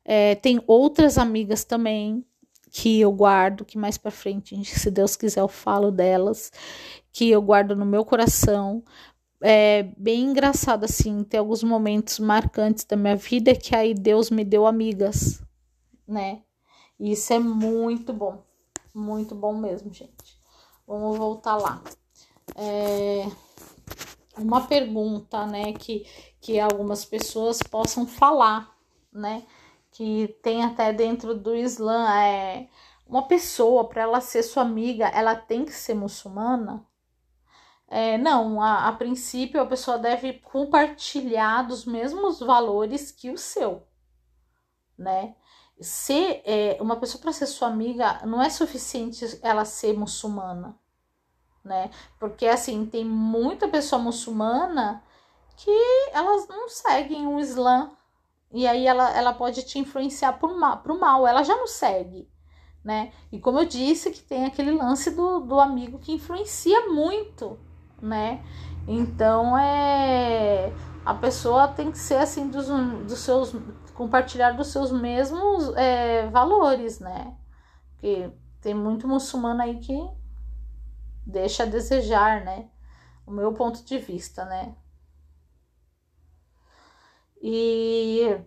É, 0.03 0.33
tem 0.35 0.59
outras 0.65 1.19
amigas 1.19 1.63
também 1.63 2.25
que 2.71 3.01
eu 3.01 3.11
guardo, 3.11 3.63
que 3.63 3.77
mais 3.77 3.99
para 3.99 4.09
frente, 4.09 4.63
se 4.65 4.89
Deus 4.89 5.15
quiser, 5.15 5.41
eu 5.41 5.47
falo 5.47 5.91
delas, 5.91 6.51
que 7.11 7.29
eu 7.29 7.41
guardo 7.41 7.75
no 7.75 7.85
meu 7.85 8.03
coração. 8.03 8.83
é 9.41 9.83
bem 9.97 10.23
engraçado 10.23 10.85
assim, 10.85 11.23
tem 11.23 11.39
alguns 11.39 11.63
momentos 11.63 12.19
marcantes 12.19 12.85
da 12.85 12.97
minha 12.97 13.15
vida 13.15 13.55
que 13.55 13.75
aí 13.75 13.93
Deus 13.93 14.31
me 14.31 14.43
deu 14.45 14.65
amigas, 14.65 15.43
né? 16.07 16.41
E 16.99 17.11
isso 17.11 17.33
é 17.33 17.39
muito 17.39 18.13
bom, 18.13 18.43
muito 18.93 19.35
bom 19.35 19.55
mesmo, 19.57 19.93
gente. 19.93 20.34
Vamos 20.87 21.17
voltar 21.17 21.55
lá. 21.57 21.81
É 22.55 23.25
uma 24.37 24.67
pergunta, 24.67 25.45
né, 25.45 25.73
que, 25.73 26.05
que 26.41 26.59
algumas 26.59 27.05
pessoas 27.05 27.59
possam 27.63 28.05
falar, 28.05 28.75
né, 29.11 29.45
que 29.91 30.37
tem 30.41 30.63
até 30.63 30.91
dentro 30.91 31.33
do 31.33 31.55
Islã, 31.55 32.13
é 32.13 32.67
uma 33.07 33.27
pessoa, 33.27 33.87
para 33.87 34.01
ela 34.01 34.21
ser 34.21 34.43
sua 34.43 34.63
amiga, 34.63 35.07
ela 35.07 35.35
tem 35.35 35.63
que 35.63 35.71
ser 35.71 35.93
muçulmana? 35.93 36.85
É, 37.87 38.17
não, 38.17 38.61
a, 38.61 38.87
a 38.87 38.93
princípio 38.93 39.61
a 39.61 39.65
pessoa 39.65 39.97
deve 39.97 40.33
compartilhar 40.33 41.61
dos 41.63 41.85
mesmos 41.85 42.39
valores 42.39 43.11
que 43.11 43.29
o 43.29 43.37
seu, 43.37 43.87
né? 44.97 45.35
Ser 45.79 46.41
é, 46.45 46.77
uma 46.79 46.95
pessoa 46.95 47.21
para 47.21 47.33
ser 47.33 47.47
sua 47.47 47.67
amiga 47.67 48.21
não 48.25 48.41
é 48.41 48.49
suficiente 48.49 49.39
ela 49.41 49.65
ser 49.65 49.97
muçulmana, 49.97 50.77
né? 51.63 51.89
Porque 52.19 52.47
assim, 52.47 52.85
tem 52.85 53.03
muita 53.03 53.67
pessoa 53.67 54.01
muçulmana 54.01 55.03
que 55.57 55.71
elas 56.13 56.47
não 56.47 56.69
seguem 56.69 57.27
o 57.27 57.39
Islã. 57.39 57.91
E 58.51 58.65
aí 58.65 58.87
ela, 58.87 59.09
ela 59.11 59.33
pode 59.33 59.63
te 59.63 59.77
influenciar 59.79 60.33
por 60.33 60.57
mal, 60.57 60.77
pro 60.77 60.97
mal, 60.97 61.27
ela 61.27 61.43
já 61.43 61.57
não 61.57 61.67
segue, 61.67 62.29
né? 62.83 63.11
E 63.31 63.39
como 63.39 63.59
eu 63.59 63.65
disse, 63.65 64.11
que 64.11 64.21
tem 64.21 64.45
aquele 64.45 64.71
lance 64.71 65.11
do, 65.11 65.41
do 65.41 65.59
amigo 65.59 65.99
que 65.99 66.13
influencia 66.13 66.87
muito, 66.87 67.59
né? 68.01 68.41
Então 68.87 69.57
é 69.57 70.71
a 71.05 71.13
pessoa 71.13 71.67
tem 71.67 71.91
que 71.91 71.99
ser 71.99 72.15
assim 72.15 72.49
dos, 72.49 72.67
dos 72.67 73.19
seus 73.19 73.55
compartilhar 73.93 74.51
dos 74.51 74.67
seus 74.67 74.91
mesmos 74.91 75.73
é, 75.77 76.27
valores, 76.27 76.99
né? 76.99 77.37
Porque 77.91 78.31
tem 78.59 78.73
muito 78.73 79.07
muçulmano 79.07 79.61
aí 79.61 79.79
que 79.79 79.95
deixa 81.25 81.63
a 81.63 81.67
desejar, 81.67 82.43
né? 82.43 82.69
O 83.25 83.31
meu 83.31 83.53
ponto 83.53 83.83
de 83.85 83.97
vista, 83.97 84.43
né? 84.45 84.75
E 87.41 88.37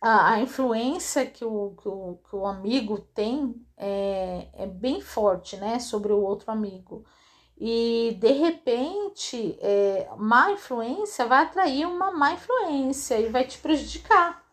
a, 0.00 0.32
a 0.32 0.40
influência 0.40 1.26
que 1.26 1.44
o, 1.44 1.76
que 1.80 1.88
o, 1.88 2.18
que, 2.28 2.36
o, 2.36 2.46
amigo 2.46 2.98
tem 2.98 3.54
é, 3.76 4.48
é 4.52 4.66
bem 4.66 5.00
forte, 5.00 5.56
né? 5.56 5.78
Sobre 5.78 6.12
o 6.12 6.20
outro 6.20 6.50
amigo. 6.50 7.04
E 7.60 8.16
de 8.20 8.32
repente, 8.32 9.58
é, 9.60 10.08
má 10.16 10.52
influência 10.52 11.26
vai 11.26 11.42
atrair 11.42 11.86
uma 11.86 12.12
má 12.12 12.32
influência 12.32 13.18
e 13.18 13.28
vai 13.28 13.44
te 13.44 13.58
prejudicar, 13.58 14.44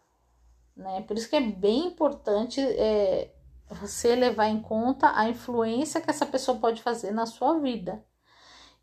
né? 0.75 1.01
Por 1.01 1.15
isso 1.15 1.29
que 1.29 1.35
é 1.35 1.41
bem 1.41 1.87
importante 1.87 2.59
é, 2.59 3.31
você 3.69 4.15
levar 4.15 4.47
em 4.47 4.59
conta 4.59 5.11
a 5.15 5.29
influência 5.29 6.01
que 6.01 6.09
essa 6.09 6.25
pessoa 6.25 6.57
pode 6.57 6.81
fazer 6.81 7.11
na 7.11 7.27
sua 7.27 7.59
vida. 7.59 8.03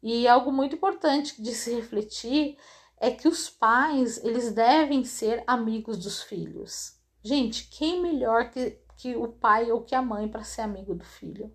E 0.01 0.29
algo 0.29 0.53
muito 0.53 0.77
importante 0.77 1.43
de 1.43 1.53
se 1.53 1.75
refletir 1.75 2.57
é 2.99 3.11
que 3.11 3.27
os 3.27 3.51
pais, 3.51 4.23
eles 4.25 4.53
devem 4.53 5.05
ser 5.05 5.43
amigos 5.49 5.99
dos 5.99 6.23
filhos. 6.23 6.97
Gente, 7.25 7.69
quem 7.69 8.01
melhor 8.01 8.51
que, 8.51 8.79
que 8.97 9.17
o 9.17 9.29
pai 9.29 9.73
ou 9.73 9.83
que 9.83 9.97
a 9.97 10.03
mãe 10.03 10.29
para 10.29 10.45
ser 10.45 10.61
amigo 10.61 10.95
do 10.95 11.05
filho, 11.05 11.53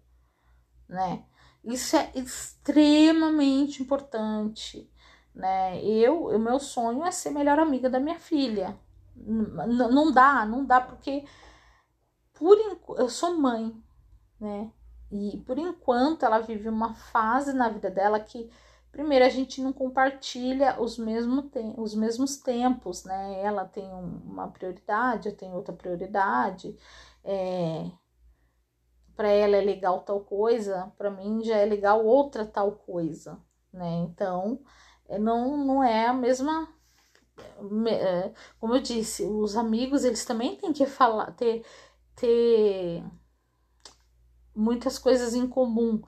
né? 0.89 1.25
Isso 1.67 1.97
é 1.97 2.09
extremamente 2.15 3.83
importante, 3.83 4.89
né? 5.35 5.83
Eu, 5.83 6.27
o 6.27 6.39
meu 6.39 6.59
sonho 6.59 7.03
é 7.03 7.11
ser 7.11 7.29
melhor 7.31 7.59
amiga 7.59 7.89
da 7.89 7.99
minha 7.99 8.17
filha. 8.17 8.79
N 9.17 9.65
não 9.91 10.11
dá, 10.11 10.45
não 10.45 10.65
dá 10.65 10.79
porque 10.79 11.25
por 12.33 12.57
eu 12.97 13.09
sou 13.09 13.37
mãe, 13.37 13.75
né? 14.39 14.71
E 15.11 15.43
por 15.45 15.57
enquanto 15.57 16.23
ela 16.23 16.39
vive 16.39 16.69
uma 16.69 16.93
fase 16.93 17.51
na 17.51 17.67
vida 17.67 17.91
dela 17.91 18.19
que 18.19 18.49
primeiro 18.89 19.25
a 19.25 19.29
gente 19.29 19.61
não 19.61 19.73
compartilha 19.73 20.79
os, 20.81 20.97
mesmo 20.97 21.51
os 21.77 21.93
mesmos 21.93 22.37
tempos, 22.37 23.03
né? 23.03 23.41
Ela 23.41 23.65
tem 23.65 23.91
uma 23.91 24.47
prioridade, 24.49 25.27
eu 25.27 25.35
tenho 25.35 25.53
outra 25.55 25.73
prioridade. 25.73 26.77
É, 27.25 27.91
para 29.17 29.29
ela 29.29 29.57
é 29.57 29.61
legal 29.61 30.01
tal 30.01 30.21
coisa, 30.21 30.93
para 30.97 31.11
mim 31.11 31.43
já 31.43 31.57
é 31.57 31.65
legal 31.65 32.05
outra 32.05 32.45
tal 32.45 32.71
coisa, 32.73 33.39
né? 33.73 33.89
Então, 34.09 34.61
é, 35.09 35.19
não, 35.19 35.57
não 35.57 35.83
é 35.83 36.07
a 36.07 36.13
mesma 36.13 36.69
é, 37.89 38.33
como 38.59 38.75
eu 38.75 38.81
disse, 38.81 39.23
os 39.23 39.55
amigos 39.55 40.03
eles 40.03 40.25
também 40.25 40.55
têm 40.55 40.73
que 40.73 40.85
falar, 40.85 41.31
ter 41.33 41.63
ter 42.15 43.03
muitas 44.55 44.97
coisas 44.97 45.35
em 45.35 45.47
comum. 45.47 46.01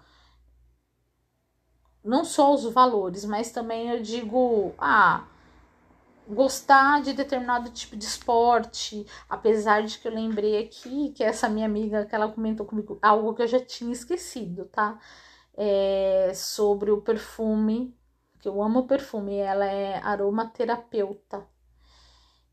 Não 2.04 2.26
só 2.26 2.54
os 2.54 2.64
valores, 2.66 3.26
mas 3.26 3.52
também 3.52 3.90
eu 3.90 4.02
digo, 4.02 4.74
ah, 4.78 5.28
gostar 6.30 7.02
de 7.02 7.14
determinado 7.14 7.72
tipo 7.72 7.96
de 7.96 8.06
esporte, 8.06 9.06
apesar 9.28 9.84
de 9.84 9.98
que 10.00 10.08
eu 10.08 10.14
lembrei 10.14 10.64
aqui 10.64 11.12
que 11.12 11.24
essa 11.24 11.50
minha 11.50 11.66
amiga 11.66 12.06
que 12.06 12.16
ela 12.16 12.32
comentou 12.32 12.66
comigo 12.66 13.00
algo 13.02 13.34
que 13.34 13.42
eu 13.42 13.48
já 13.48 13.60
tinha 13.60 13.92
esquecido, 13.92 14.66
tá? 14.66 15.00
É 15.58 16.32
sobre 16.34 16.92
o 16.92 17.02
perfume, 17.02 17.96
que 18.40 18.48
eu 18.48 18.62
amo 18.62 18.88
perfume, 18.88 19.36
ela 19.36 19.66
é 19.66 19.98
aromaterapeuta. 20.04 21.46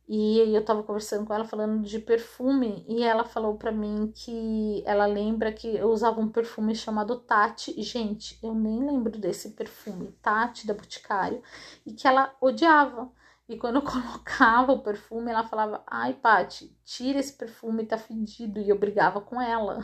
E 0.09 0.39
eu 0.55 0.65
tava 0.65 0.85
conversando 0.85 1.27
com 1.27 1.35
ela 1.35 1.45
falando 1.45 1.83
de 1.83 1.99
perfume 1.99 2.85
e 2.89 3.03
ela 3.03 3.25
falou 3.25 3.57
para 3.57 3.73
mim 3.73 4.12
que 4.15 4.83
ela 4.87 5.05
lembra 5.05 5.53
que 5.53 5.67
eu 5.67 5.91
usava 5.91 6.21
um 6.21 6.29
perfume 6.29 6.77
chamado 6.77 7.19
Tati. 7.19 7.83
Gente, 7.83 8.39
eu 8.41 8.55
nem 8.55 8.87
lembro 8.87 9.19
desse 9.19 9.51
perfume, 9.51 10.12
Tati 10.23 10.65
da 10.67 10.75
Boticário, 10.75 11.43
e 11.85 11.93
que 11.93 12.07
ela 12.07 12.35
odiava. 12.41 13.11
E 13.49 13.57
quando 13.59 13.77
eu 13.77 13.83
colocava 13.85 14.73
o 14.73 14.83
perfume, 14.83 15.31
ela 15.31 15.45
falava: 15.49 15.83
"Ai, 15.87 16.15
Pati, 16.15 16.77
tira 16.85 17.19
esse 17.19 17.33
perfume, 17.33 17.87
tá 17.87 17.99
fedido". 17.99 18.61
E 18.61 18.69
eu 18.69 18.79
brigava 18.79 19.21
com 19.21 19.41
ela. 19.41 19.81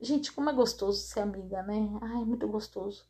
Gente, 0.00 0.32
como 0.32 0.50
é 0.50 0.52
gostoso 0.52 1.00
ser 1.02 1.20
amiga, 1.20 1.62
né? 1.62 1.88
Ai, 2.02 2.22
é 2.22 2.24
muito 2.24 2.46
gostoso. 2.48 3.04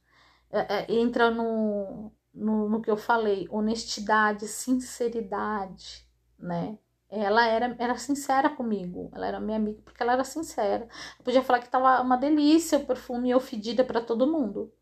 É, 0.51 0.85
é, 0.85 0.95
entra 0.95 1.31
no, 1.31 2.13
no, 2.35 2.69
no 2.69 2.83
que 2.83 2.91
eu 2.91 2.97
falei, 2.97 3.49
honestidade, 3.51 4.47
sinceridade 4.49 6.07
né? 6.39 6.79
Ela 7.09 7.47
era, 7.47 7.77
era 7.79 7.97
sincera 7.97 8.51
comigo, 8.51 9.11
ela 9.15 9.27
era 9.27 9.41
minha 9.41 9.57
amiga 9.59 9.81
porque 9.85 10.03
ela 10.03 10.13
era 10.15 10.25
sincera. 10.25 10.89
Eu 11.19 11.25
podia 11.25 11.43
falar 11.43 11.61
que 11.61 11.69
tava 11.71 12.01
uma 12.03 12.17
delícia 12.17 12.79
o 12.79 12.87
perfume 12.87 13.31
eu 13.31 13.41
fedida 13.41 13.85
para 13.85 14.01
todo 14.01 14.27
mundo, 14.31 14.73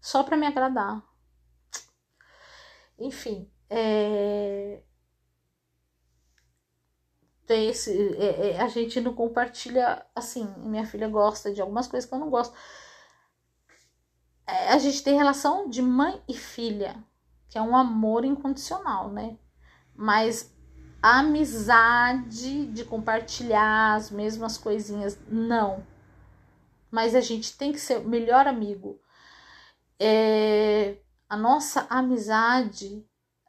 só 0.00 0.22
para 0.24 0.36
me 0.36 0.46
agradar. 0.46 1.02
Enfim, 2.98 3.48
é... 3.70 4.82
Esse, 7.48 8.14
é, 8.16 8.50
é, 8.50 8.60
a 8.60 8.68
gente 8.68 9.00
não 9.00 9.14
compartilha 9.14 10.04
assim. 10.14 10.46
Minha 10.58 10.84
filha 10.84 11.08
gosta 11.08 11.52
de 11.52 11.62
algumas 11.62 11.86
coisas 11.86 12.08
que 12.08 12.14
eu 12.14 12.18
não 12.18 12.28
gosto. 12.28 12.54
É, 14.46 14.72
a 14.72 14.78
gente 14.78 15.02
tem 15.02 15.16
relação 15.16 15.68
de 15.68 15.80
mãe 15.80 16.22
e 16.28 16.34
filha, 16.34 17.02
que 17.48 17.56
é 17.56 17.62
um 17.62 17.74
amor 17.74 18.24
incondicional, 18.24 19.10
né? 19.10 19.38
Mas 19.94 20.54
amizade 21.02 22.66
de 22.66 22.84
compartilhar 22.84 23.94
as 23.94 24.10
mesmas 24.10 24.58
coisinhas, 24.58 25.18
não. 25.28 25.86
Mas 26.90 27.14
a 27.14 27.20
gente 27.20 27.56
tem 27.56 27.72
que 27.72 27.80
ser 27.80 27.98
o 27.98 28.08
melhor 28.08 28.46
amigo. 28.46 29.00
É, 29.98 30.98
a 31.28 31.36
nossa 31.36 31.86
amizade, 31.88 33.07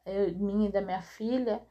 é, 0.09 0.31
minha 0.31 0.69
e 0.69 0.71
da 0.71 0.81
minha 0.81 1.01
filha, 1.01 1.61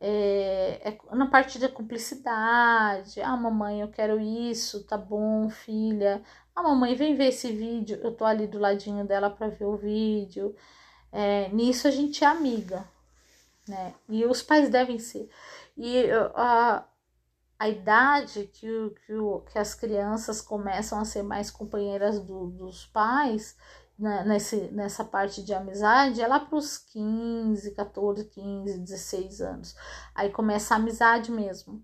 é, 0.00 0.80
é, 0.84 1.16
na 1.16 1.26
parte 1.26 1.58
da 1.58 1.68
cumplicidade. 1.68 3.20
Ah, 3.22 3.36
mamãe, 3.36 3.80
eu 3.80 3.88
quero 3.88 4.20
isso, 4.20 4.84
tá 4.84 4.96
bom, 4.98 5.48
filha. 5.50 6.22
Ah, 6.54 6.62
mamãe, 6.62 6.94
vem 6.94 7.14
ver 7.16 7.28
esse 7.28 7.52
vídeo. 7.52 8.00
Eu 8.02 8.12
tô 8.14 8.24
ali 8.24 8.46
do 8.46 8.58
ladinho 8.58 9.06
dela 9.06 9.30
para 9.30 9.48
ver 9.48 9.64
o 9.66 9.76
vídeo. 9.76 10.54
É, 11.12 11.48
nisso 11.50 11.88
a 11.88 11.90
gente 11.90 12.24
é 12.24 12.26
amiga 12.26 12.84
né? 13.68 13.94
E 14.08 14.24
os 14.24 14.42
pais 14.42 14.68
devem 14.68 14.98
ser. 14.98 15.28
E 15.76 16.10
a, 16.34 16.84
a 17.58 17.68
idade 17.68 18.50
que, 18.52 18.90
que, 19.06 19.12
que 19.52 19.58
as 19.58 19.74
crianças 19.74 20.40
começam 20.40 20.98
a 21.00 21.04
ser 21.04 21.22
mais 21.22 21.50
companheiras 21.50 22.20
do, 22.20 22.48
dos 22.48 22.86
pais, 22.86 23.56
né, 23.98 24.24
nesse, 24.24 24.56
nessa 24.72 25.04
parte 25.04 25.42
de 25.42 25.54
amizade, 25.54 26.20
é 26.20 26.26
lá 26.26 26.40
para 26.40 26.56
os 26.56 26.78
15, 26.78 27.70
14, 27.72 28.24
15, 28.24 28.78
16 28.78 29.40
anos. 29.40 29.76
Aí 30.14 30.30
começa 30.30 30.74
a 30.74 30.78
amizade 30.78 31.30
mesmo. 31.30 31.82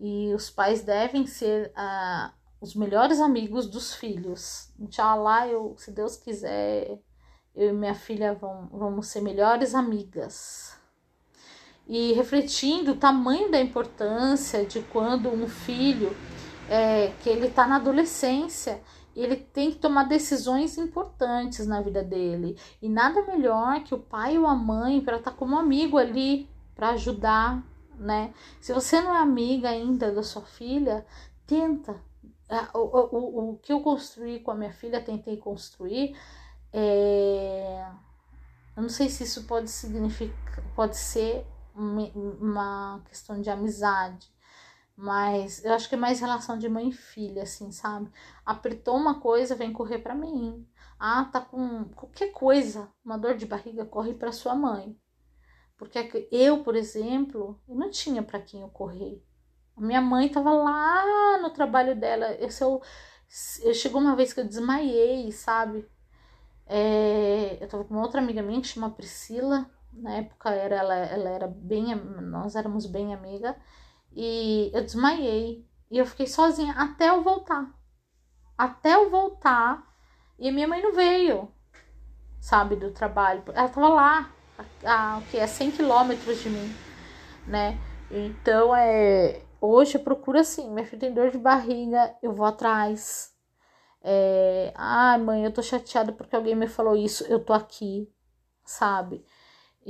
E 0.00 0.32
os 0.34 0.50
pais 0.50 0.82
devem 0.82 1.26
ser 1.26 1.72
ah, 1.74 2.32
os 2.60 2.74
melhores 2.74 3.20
amigos 3.20 3.66
dos 3.66 3.94
filhos. 3.94 4.70
Inshallah, 4.78 5.48
eu, 5.48 5.74
se 5.78 5.90
Deus 5.90 6.16
quiser, 6.16 6.98
eu 7.54 7.70
e 7.70 7.72
minha 7.72 7.94
filha 7.94 8.34
vamos, 8.34 8.68
vamos 8.70 9.06
ser 9.08 9.20
melhores 9.20 9.74
amigas. 9.74 10.76
E 11.86 12.12
refletindo 12.12 12.92
o 12.92 12.96
tamanho 12.96 13.50
da 13.50 13.60
importância 13.60 14.64
de 14.66 14.82
quando 14.82 15.30
um 15.30 15.48
filho 15.48 16.14
é, 16.68 17.12
que 17.22 17.30
ele 17.30 17.46
está 17.46 17.66
na 17.66 17.76
adolescência 17.76 18.82
ele 19.20 19.36
tem 19.36 19.70
que 19.70 19.78
tomar 19.78 20.04
decisões 20.04 20.78
importantes 20.78 21.66
na 21.66 21.80
vida 21.80 22.02
dele. 22.02 22.56
E 22.80 22.88
nada 22.88 23.22
melhor 23.24 23.82
que 23.82 23.94
o 23.94 23.98
pai 23.98 24.38
ou 24.38 24.46
a 24.46 24.54
mãe 24.54 25.00
para 25.00 25.16
estar 25.16 25.32
tá 25.32 25.36
como 25.36 25.58
amigo 25.58 25.98
ali, 25.98 26.48
para 26.74 26.90
ajudar, 26.90 27.62
né? 27.98 28.32
Se 28.60 28.72
você 28.72 29.00
não 29.00 29.14
é 29.14 29.18
amiga 29.18 29.68
ainda 29.68 30.12
da 30.12 30.22
sua 30.22 30.42
filha, 30.42 31.04
tenta. 31.46 32.00
O, 32.72 32.78
o, 32.78 33.16
o, 33.16 33.50
o 33.50 33.58
que 33.58 33.72
eu 33.72 33.80
construí 33.80 34.40
com 34.40 34.52
a 34.52 34.54
minha 34.54 34.72
filha, 34.72 35.02
tentei 35.02 35.36
construir. 35.36 36.16
É... 36.72 37.86
Eu 38.76 38.82
não 38.82 38.88
sei 38.88 39.08
se 39.08 39.24
isso 39.24 39.44
pode 39.44 39.68
significar, 39.68 40.62
pode 40.76 40.96
ser 40.96 41.44
uma 41.74 43.00
questão 43.08 43.40
de 43.40 43.50
amizade, 43.50 44.30
mas 45.00 45.64
eu 45.64 45.72
acho 45.74 45.88
que 45.88 45.94
é 45.94 45.98
mais 45.98 46.18
relação 46.18 46.58
de 46.58 46.68
mãe 46.68 46.88
e 46.88 46.92
filha, 46.92 47.44
assim, 47.44 47.70
sabe? 47.70 48.10
Apertou 48.44 48.96
uma 48.96 49.20
coisa, 49.20 49.54
vem 49.54 49.72
correr 49.72 50.00
para 50.00 50.12
mim. 50.12 50.66
Ah, 50.98 51.24
tá 51.24 51.40
com 51.40 51.84
qualquer 51.90 52.32
coisa, 52.32 52.90
uma 53.04 53.16
dor 53.16 53.36
de 53.36 53.46
barriga, 53.46 53.86
corre 53.86 54.12
para 54.12 54.32
sua 54.32 54.56
mãe. 54.56 54.98
Porque 55.76 56.28
eu, 56.32 56.64
por 56.64 56.74
exemplo, 56.74 57.60
eu 57.68 57.76
não 57.76 57.88
tinha 57.92 58.24
para 58.24 58.40
quem 58.40 58.62
eu 58.62 58.68
correr. 58.70 59.24
A 59.76 59.80
minha 59.80 60.00
mãe 60.00 60.28
tava 60.28 60.52
lá 60.52 61.38
no 61.42 61.50
trabalho 61.50 61.94
dela. 61.94 62.34
Esse 62.40 62.64
eu, 62.64 62.82
eu 63.62 63.74
chegou 63.74 64.00
uma 64.00 64.16
vez 64.16 64.32
que 64.32 64.40
eu 64.40 64.48
desmaiei, 64.48 65.30
sabe? 65.30 65.88
É, 66.66 67.56
eu 67.62 67.68
tava 67.68 67.84
com 67.84 67.94
uma 67.94 68.02
outra 68.02 68.20
amiga 68.20 68.42
minha 68.42 68.60
que 68.60 68.66
chama 68.66 68.90
Priscila. 68.90 69.70
Na 69.92 70.16
época 70.16 70.50
era, 70.50 70.74
ela, 70.74 70.96
ela 70.96 71.30
era 71.30 71.46
bem, 71.46 71.94
nós 71.94 72.56
éramos 72.56 72.84
bem 72.84 73.14
amiga 73.14 73.56
e 74.20 74.72
eu 74.74 74.82
desmaiei. 74.82 75.64
E 75.88 75.96
eu 75.96 76.04
fiquei 76.04 76.26
sozinha 76.26 76.72
até 76.72 77.08
eu 77.08 77.22
voltar. 77.22 77.72
Até 78.58 78.96
eu 78.96 79.08
voltar. 79.08 79.86
E 80.36 80.50
minha 80.50 80.66
mãe 80.66 80.82
não 80.82 80.92
veio, 80.92 81.48
sabe, 82.40 82.74
do 82.74 82.90
trabalho. 82.90 83.44
Ela 83.54 83.68
tava 83.68 83.88
lá, 83.88 84.30
a, 84.84 85.18
a, 85.18 85.22
que 85.22 85.36
é 85.36 85.46
100 85.46 85.70
quilômetros 85.70 86.40
de 86.42 86.50
mim, 86.50 86.74
né? 87.46 87.78
Então, 88.10 88.74
é, 88.74 89.40
hoje 89.60 89.96
eu 89.96 90.02
procuro 90.02 90.38
assim, 90.38 90.68
minha 90.68 90.84
filha 90.84 91.00
tem 91.00 91.14
dor 91.14 91.30
de 91.30 91.38
barriga, 91.38 92.14
eu 92.20 92.32
vou 92.32 92.46
atrás. 92.46 93.32
É, 94.02 94.72
ai, 94.76 95.18
mãe, 95.18 95.44
eu 95.44 95.52
tô 95.52 95.62
chateada 95.62 96.12
porque 96.12 96.34
alguém 96.34 96.56
me 96.56 96.66
falou 96.66 96.96
isso, 96.96 97.24
eu 97.24 97.44
tô 97.44 97.52
aqui, 97.52 98.12
sabe? 98.64 99.24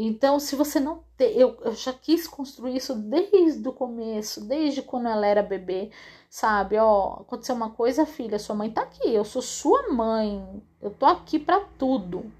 Então, 0.00 0.38
se 0.38 0.54
você 0.54 0.78
não 0.78 1.02
tem, 1.16 1.36
eu, 1.36 1.58
eu 1.60 1.72
já 1.72 1.92
quis 1.92 2.28
construir 2.28 2.76
isso 2.76 2.94
desde 2.94 3.68
o 3.68 3.72
começo, 3.72 4.44
desde 4.44 4.80
quando 4.80 5.08
ela 5.08 5.26
era 5.26 5.42
bebê, 5.42 5.90
sabe? 6.30 6.78
Ó, 6.78 7.14
aconteceu 7.22 7.52
uma 7.56 7.70
coisa, 7.70 8.06
filha, 8.06 8.38
sua 8.38 8.54
mãe 8.54 8.70
tá 8.70 8.82
aqui, 8.82 9.12
eu 9.12 9.24
sou 9.24 9.42
sua 9.42 9.92
mãe, 9.92 10.62
eu 10.80 10.92
tô 10.92 11.04
aqui 11.04 11.36
para 11.36 11.58
tudo, 11.76 12.30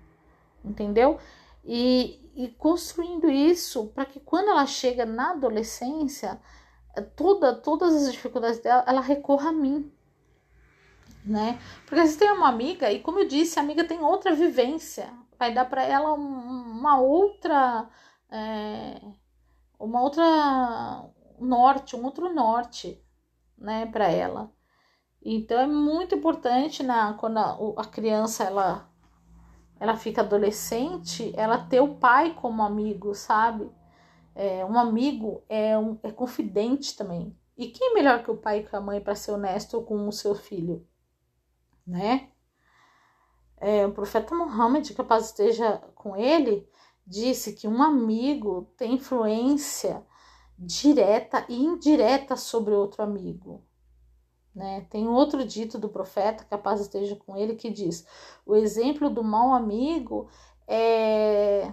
entendeu? 0.64 1.18
E, 1.64 2.20
e 2.36 2.46
construindo 2.46 3.28
isso 3.28 3.86
para 3.88 4.04
que 4.04 4.20
quando 4.20 4.50
ela 4.50 4.64
chega 4.64 5.04
na 5.04 5.32
adolescência, 5.32 6.40
toda, 7.16 7.56
todas 7.56 7.92
as 7.92 8.12
dificuldades 8.12 8.60
dela, 8.60 8.84
ela 8.86 9.00
recorra 9.00 9.48
a 9.48 9.52
mim, 9.52 9.90
né? 11.24 11.58
Porque 11.86 12.06
você 12.06 12.16
tem 12.16 12.30
uma 12.30 12.48
amiga, 12.48 12.92
e 12.92 13.00
como 13.00 13.18
eu 13.18 13.26
disse, 13.26 13.58
a 13.58 13.62
amiga 13.62 13.82
tem 13.82 14.00
outra 14.00 14.32
vivência, 14.32 15.12
vai 15.38 15.54
dar 15.54 15.64
para 15.66 15.82
ela 15.84 16.12
uma 16.14 17.00
outra 17.00 17.88
é, 18.30 19.00
uma 19.78 20.02
outra 20.02 20.24
norte, 21.38 21.96
um 21.96 22.04
outro 22.04 22.34
norte, 22.34 23.02
né, 23.56 23.86
para 23.86 24.08
ela. 24.08 24.52
Então 25.22 25.58
é 25.58 25.66
muito 25.66 26.14
importante 26.14 26.82
na 26.82 27.14
quando 27.14 27.38
a, 27.38 27.58
a, 27.82 27.84
criança 27.84 28.44
ela 28.44 28.88
ela 29.80 29.96
fica 29.96 30.22
adolescente, 30.22 31.32
ela 31.36 31.58
ter 31.58 31.80
o 31.80 31.96
pai 31.96 32.34
como 32.34 32.62
amigo, 32.62 33.14
sabe? 33.14 33.70
É, 34.34 34.64
um 34.64 34.78
amigo 34.78 35.42
é 35.48 35.78
um 35.78 35.98
é 36.02 36.10
confidente 36.10 36.96
também. 36.96 37.36
E 37.56 37.68
quem 37.68 37.94
melhor 37.94 38.22
que 38.22 38.30
o 38.30 38.36
pai 38.36 38.60
e 38.60 38.64
que 38.64 38.74
a 38.74 38.80
mãe 38.80 39.00
para 39.00 39.14
ser 39.14 39.32
honesto 39.32 39.82
com 39.82 40.06
o 40.08 40.12
seu 40.12 40.34
filho, 40.34 40.86
né? 41.86 42.30
É, 43.60 43.86
o 43.86 43.92
profeta 43.92 44.34
Muhammad, 44.34 44.88
que 44.92 45.00
a 45.00 45.04
paz 45.04 45.26
esteja 45.26 45.78
com 45.94 46.16
ele, 46.16 46.68
disse 47.06 47.54
que 47.54 47.66
um 47.66 47.82
amigo 47.82 48.70
tem 48.76 48.94
influência 48.94 50.04
direta 50.58 51.44
e 51.48 51.56
indireta 51.56 52.36
sobre 52.36 52.74
outro 52.74 53.02
amigo. 53.02 53.64
Né? 54.54 54.86
Tem 54.90 55.06
outro 55.06 55.44
dito 55.44 55.78
do 55.78 55.88
profeta, 55.88 56.44
que 56.44 56.54
a 56.54 56.58
paz 56.58 56.80
esteja 56.80 57.14
com 57.14 57.36
ele, 57.36 57.54
que 57.54 57.70
diz: 57.70 58.06
o 58.44 58.56
exemplo 58.56 59.08
do 59.08 59.22
mau 59.22 59.54
amigo 59.54 60.28
é, 60.66 61.72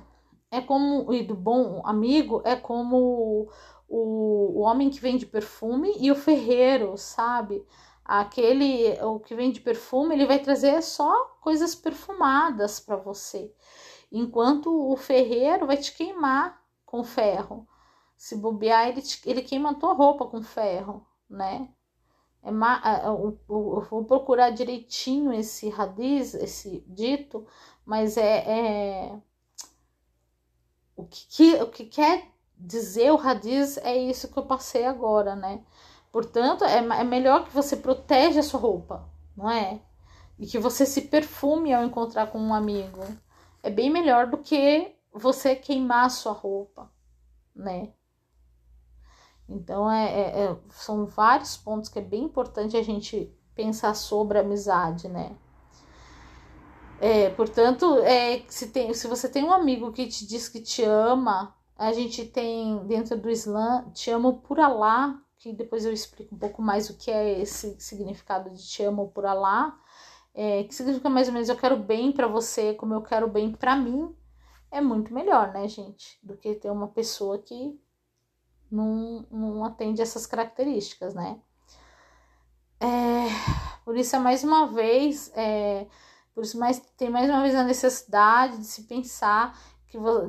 é 0.52 0.62
como, 0.62 1.12
e 1.12 1.24
do 1.24 1.36
bom 1.36 1.82
amigo 1.86 2.42
é 2.46 2.56
como 2.56 3.50
o, 3.88 4.60
o 4.60 4.60
homem 4.62 4.90
que 4.90 5.00
vende 5.00 5.26
perfume 5.26 5.94
e 5.98 6.12
o 6.12 6.16
ferreiro, 6.16 6.96
sabe? 6.98 7.66
Aquele 8.06 9.02
o 9.02 9.20
que 9.20 9.36
vem 9.36 9.52
de 9.52 9.60
perfume, 9.60 10.14
ele 10.14 10.28
vai 10.28 10.40
trazer 10.40 10.82
só 10.84 11.26
coisas 11.42 11.74
perfumadas 11.74 12.80
para 12.80 12.96
você. 12.96 13.52
Enquanto 14.12 14.92
o 14.92 14.96
ferreiro 14.96 15.66
vai 15.66 15.78
te 15.78 15.94
queimar 15.94 16.64
com 16.86 17.04
ferro. 17.04 17.68
Se 18.16 18.38
bobear, 18.38 18.88
ele, 18.88 19.02
te, 19.02 19.22
ele 19.30 19.42
queima 19.42 19.72
a 19.72 19.74
tua 19.74 19.94
roupa 19.94 20.26
com 20.28 20.42
ferro, 20.42 21.06
né? 21.30 21.70
É, 22.44 22.50
eu, 23.08 23.40
eu, 23.50 23.82
vou 23.90 24.06
procurar 24.06 24.52
direitinho 24.52 25.34
esse 25.34 25.68
radiz, 25.68 26.36
esse 26.36 26.86
dito, 26.88 27.46
mas 27.84 28.18
é, 28.18 28.38
é 28.48 29.22
o, 30.96 31.06
que, 31.06 31.28
que, 31.28 31.56
o 31.56 31.70
que 31.72 31.86
quer 31.86 32.32
dizer 32.58 33.12
o 33.12 33.16
radiz 33.16 33.78
é 33.78 33.98
isso 33.98 34.32
que 34.32 34.38
eu 34.38 34.46
passei 34.46 34.86
agora, 34.86 35.36
né? 35.36 35.66
Portanto, 36.16 36.64
é, 36.64 36.78
é 36.78 37.04
melhor 37.04 37.44
que 37.44 37.54
você 37.54 37.76
proteja 37.76 38.40
a 38.40 38.44
sua 38.44 38.58
roupa, 38.58 39.06
não 39.36 39.52
é? 39.52 39.82
E 40.40 40.48
que 40.48 40.58
você 40.58 40.86
se 40.86 41.02
perfume 41.02 41.74
ao 41.74 41.84
encontrar 41.84 42.28
com 42.28 42.40
um 42.40 42.54
amigo. 42.54 43.04
É 43.62 43.70
bem 43.70 43.90
melhor 43.90 44.28
do 44.28 44.38
que 44.38 44.96
você 45.12 45.58
queimar 45.58 46.06
a 46.06 46.10
sua 46.10 46.32
roupa, 46.32 46.90
né? 47.54 47.92
Então, 49.50 49.92
é, 49.92 50.06
é, 50.06 50.44
é, 50.46 50.58
são 50.70 51.06
vários 51.06 51.58
pontos 51.58 51.90
que 51.90 52.00
é 52.00 52.02
bem 52.02 52.24
importante 52.24 52.78
a 52.78 52.82
gente 52.82 53.38
pensar 53.54 53.94
sobre 53.94 54.38
a 54.38 54.42
amizade, 54.42 55.10
né? 55.10 55.36
É, 57.02 57.30
portanto, 57.32 58.00
é, 58.04 58.42
se, 58.48 58.68
tem, 58.68 58.94
se 58.94 59.06
você 59.10 59.28
tem 59.28 59.44
um 59.44 59.52
amigo 59.52 59.92
que 59.92 60.08
te 60.08 60.26
diz 60.26 60.48
que 60.48 60.62
te 60.62 60.82
ama, 60.82 61.54
a 61.78 61.92
gente 61.92 62.24
tem 62.24 62.88
dentro 62.88 63.18
do 63.18 63.30
Islã, 63.30 63.84
te 63.94 64.10
amo 64.10 64.38
por 64.40 64.62
Allah, 64.62 65.25
que 65.46 65.54
depois 65.54 65.86
eu 65.86 65.94
explico 65.94 66.34
um 66.34 66.40
pouco 66.40 66.60
mais 66.60 66.90
o 66.90 66.98
que 66.98 67.12
é 67.12 67.40
esse 67.40 67.80
significado 67.80 68.50
de 68.50 68.68
te 68.68 68.82
amo 68.82 69.10
por 69.10 69.28
Alá, 69.28 69.80
é, 70.34 70.64
que 70.64 70.74
significa 70.74 71.08
mais 71.08 71.28
ou 71.28 71.34
menos 71.36 71.50
eu 71.50 71.56
quero 71.56 71.78
bem 71.78 72.12
para 72.12 72.26
você 72.26 72.74
como 72.74 72.96
eu 72.96 73.02
quero 73.04 73.30
bem 73.30 73.52
para 73.52 73.76
mim, 73.76 74.16
é 74.72 74.82
muito 74.82 75.14
melhor, 75.14 75.54
né, 75.54 75.68
gente, 75.68 76.18
do 76.24 76.36
que 76.36 76.56
ter 76.56 76.72
uma 76.72 76.88
pessoa 76.88 77.38
que 77.38 77.80
não, 78.72 79.24
não 79.30 79.64
atende 79.64 80.02
essas 80.02 80.26
características, 80.26 81.14
né. 81.14 81.40
É, 82.80 83.28
por 83.86 83.96
isso 83.96 84.16
é 84.16 84.20
mais 84.20 84.44
uma 84.44 84.66
vez, 84.66 85.32
é, 85.36 85.86
por 86.34 86.44
isso 86.44 86.58
mais, 86.58 86.80
tem 86.98 87.12
mais 87.12 87.30
uma 87.30 87.44
vez 87.44 87.54
a 87.54 87.64
necessidade 87.64 88.58
de 88.58 88.66
se 88.66 88.82
pensar 88.86 89.56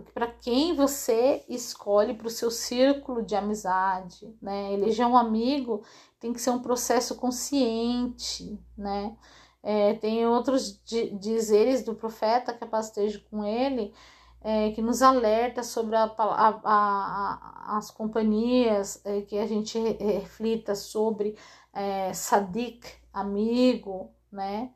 que 0.03 0.13
para 0.13 0.27
quem 0.27 0.75
você 0.75 1.45
escolhe 1.49 2.15
para 2.15 2.27
o 2.27 2.31
seu 2.31 2.51
círculo 2.51 3.23
de 3.23 3.35
amizade, 3.35 4.35
né? 4.41 4.73
Eleger 4.73 5.07
um 5.07 5.17
amigo 5.17 5.83
tem 6.19 6.33
que 6.33 6.41
ser 6.41 6.51
um 6.51 6.63
processo 6.63 7.17
consciente, 7.17 8.59
né? 8.77 9.17
É, 9.63 9.95
tem 9.95 10.27
outros 10.27 10.81
dizeres 11.19 11.85
do 11.85 11.95
profeta, 11.95 12.55
que 12.55 12.65
a 12.65 12.81
esteja 12.81 13.21
com 13.31 13.45
ele, 13.45 13.93
é, 14.41 14.71
que 14.71 14.81
nos 14.81 15.03
alerta 15.03 15.63
sobre 15.65 15.97
a, 15.97 16.05
a, 16.05 16.61
a, 16.65 17.77
as 17.77 17.91
companhias, 17.91 19.01
é, 19.05 19.23
que 19.23 19.37
a 19.39 19.47
gente 19.47 19.77
reflita 19.99 20.75
sobre 20.77 21.37
é, 21.73 22.13
sadik, 22.13 22.87
amigo, 23.13 24.11
né? 24.31 24.71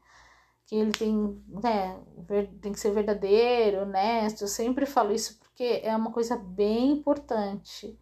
Que 0.71 0.77
ele 0.77 0.93
tem, 0.93 1.43
né, 1.49 2.01
tem 2.63 2.71
que 2.71 2.79
ser 2.79 2.93
verdadeiro, 2.93 3.83
honesto. 3.83 4.43
Eu 4.43 4.49
sempre 4.49 4.87
falo 4.87 5.13
isso 5.13 5.37
porque 5.41 5.81
é 5.83 5.95
uma 5.97 6.13
coisa 6.13 6.37
bem 6.37 6.93
importante, 6.93 7.99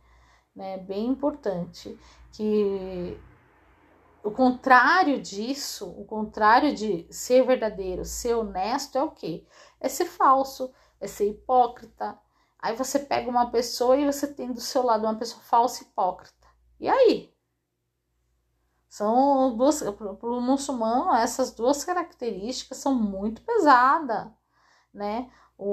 né, 0.55 0.77
bem 0.77 1.07
importante, 1.07 1.99
que 2.31 3.19
o 4.23 4.31
contrário 4.31 5.19
disso, 5.19 5.89
o 5.99 6.05
contrário 6.05 6.75
de 6.75 7.07
ser 7.11 7.43
verdadeiro, 7.43 8.05
ser 8.05 8.35
honesto 8.35 8.99
é 8.99 9.03
o 9.03 9.13
quê? 9.13 9.47
É 9.81 9.89
ser 9.89 10.05
falso, 10.05 10.71
é 11.01 11.07
ser 11.07 11.31
hipócrita. 11.31 12.19
Aí 12.59 12.77
você 12.77 12.99
pega 12.99 13.31
uma 13.31 13.51
pessoa 13.51 13.97
e 13.97 14.05
você 14.05 14.27
tem 14.27 14.53
do 14.53 14.61
seu 14.61 14.83
lado 14.83 15.05
uma 15.05 15.17
pessoa 15.17 15.41
falsa 15.41 15.85
e 15.85 15.87
hipócrita. 15.87 16.47
E 16.79 16.87
aí? 16.87 17.33
São 18.89 19.57
duas, 19.57 19.83
para 19.83 20.31
o 20.31 20.41
muçulmano, 20.41 21.15
essas 21.15 21.53
duas 21.53 21.85
características 21.85 22.79
são 22.79 22.95
muito 22.95 23.43
pesadas, 23.43 24.29
né? 24.93 25.31
O, 25.59 25.67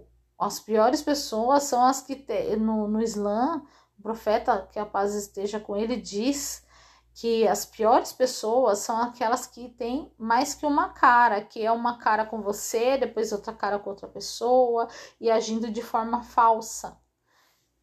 o, 0.00 0.06
as 0.38 0.58
piores 0.58 1.02
pessoas 1.02 1.64
são 1.64 1.84
as 1.84 2.00
que 2.00 2.16
te, 2.16 2.56
no, 2.56 2.88
no 2.88 3.02
Islã, 3.02 3.62
o 3.98 4.02
profeta, 4.02 4.66
que 4.72 4.78
a 4.78 4.86
paz 4.86 5.14
esteja 5.14 5.60
com 5.60 5.76
ele, 5.76 5.96
diz 5.96 6.66
que 7.14 7.46
as 7.46 7.66
piores 7.66 8.12
pessoas 8.12 8.78
são 8.78 8.96
aquelas 8.96 9.46
que 9.46 9.68
têm 9.68 10.12
mais 10.18 10.54
que 10.54 10.64
uma 10.64 10.88
cara, 10.90 11.42
que 11.44 11.64
é 11.64 11.70
uma 11.70 11.98
cara 11.98 12.24
com 12.24 12.40
você, 12.40 12.96
depois 12.96 13.32
outra 13.32 13.52
cara 13.52 13.78
com 13.78 13.90
outra 13.90 14.08
pessoa 14.08 14.88
e 15.20 15.30
agindo 15.30 15.70
de 15.70 15.82
forma 15.82 16.22
falsa, 16.22 16.98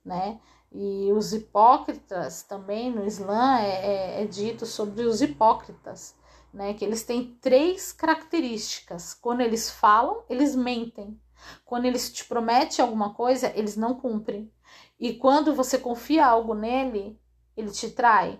né? 0.04 0.39
E 0.72 1.11
os 1.13 1.34
hipócritas 1.34 2.43
também 2.43 2.91
no 2.91 3.05
Islã 3.05 3.59
é, 3.59 4.20
é, 4.20 4.24
é 4.24 4.26
dito 4.26 4.65
sobre 4.65 5.03
os 5.03 5.22
hipócritas, 5.22 6.15
né? 6.53 6.74
Que 6.74 6.86
eles 6.86 7.03
têm 7.03 7.38
três 7.41 7.91
características. 7.91 9.13
Quando 9.13 9.41
eles 9.41 9.70
falam, 9.70 10.24
eles 10.30 10.55
mentem. 10.55 11.20
Quando 11.65 11.86
eles 11.86 12.11
te 12.11 12.26
prometem 12.26 12.84
alguma 12.84 13.13
coisa, 13.13 13.51
eles 13.55 13.76
não 13.76 13.95
cumprem. 13.95 14.51
E 14.99 15.13
quando 15.13 15.55
você 15.55 15.78
confia 15.78 16.26
algo 16.26 16.53
nele, 16.53 17.20
ele 17.55 17.72
te 17.72 17.89
trai. 17.89 18.39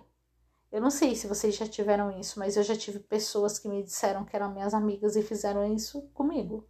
Eu 0.70 0.80
não 0.80 0.90
sei 0.90 1.16
se 1.16 1.26
vocês 1.26 1.56
já 1.56 1.66
tiveram 1.66 2.16
isso, 2.20 2.38
mas 2.38 2.56
eu 2.56 2.62
já 2.62 2.76
tive 2.76 3.00
pessoas 3.00 3.58
que 3.58 3.68
me 3.68 3.82
disseram 3.82 4.24
que 4.24 4.36
eram 4.36 4.52
minhas 4.52 4.72
amigas 4.72 5.16
e 5.16 5.22
fizeram 5.22 5.74
isso 5.74 6.02
comigo. 6.14 6.68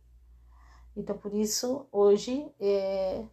Então, 0.96 1.18
por 1.18 1.34
isso, 1.34 1.86
hoje, 1.92 2.50
é, 2.58 3.26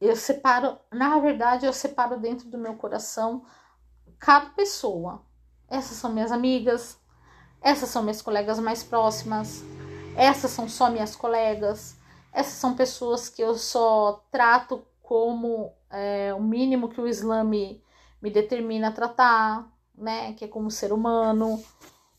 eu 0.00 0.14
separo, 0.14 0.78
na 0.92 1.18
verdade, 1.18 1.66
eu 1.66 1.72
separo 1.72 2.18
dentro 2.18 2.48
do 2.48 2.58
meu 2.58 2.74
coração 2.74 3.44
cada 4.18 4.50
pessoa. 4.50 5.22
Essas 5.68 5.96
são 5.96 6.12
minhas 6.12 6.32
amigas, 6.32 6.98
essas 7.60 7.88
são 7.88 8.02
minhas 8.02 8.22
colegas 8.22 8.58
mais 8.58 8.82
próximas, 8.82 9.62
essas 10.16 10.50
são 10.50 10.68
só 10.68 10.90
minhas 10.90 11.14
colegas, 11.14 11.96
essas 12.32 12.54
são 12.54 12.74
pessoas 12.74 13.28
que 13.28 13.42
eu 13.42 13.54
só 13.54 14.24
trato 14.30 14.84
como 15.02 15.72
é, 15.90 16.32
o 16.34 16.42
mínimo 16.42 16.88
que 16.88 17.00
o 17.00 17.08
Islã 17.08 17.42
me, 17.42 17.82
me 18.20 18.30
determina 18.30 18.88
a 18.88 18.92
tratar, 18.92 19.66
né? 19.94 20.32
Que 20.34 20.44
é 20.44 20.48
como 20.48 20.70
ser 20.70 20.92
humano. 20.92 21.62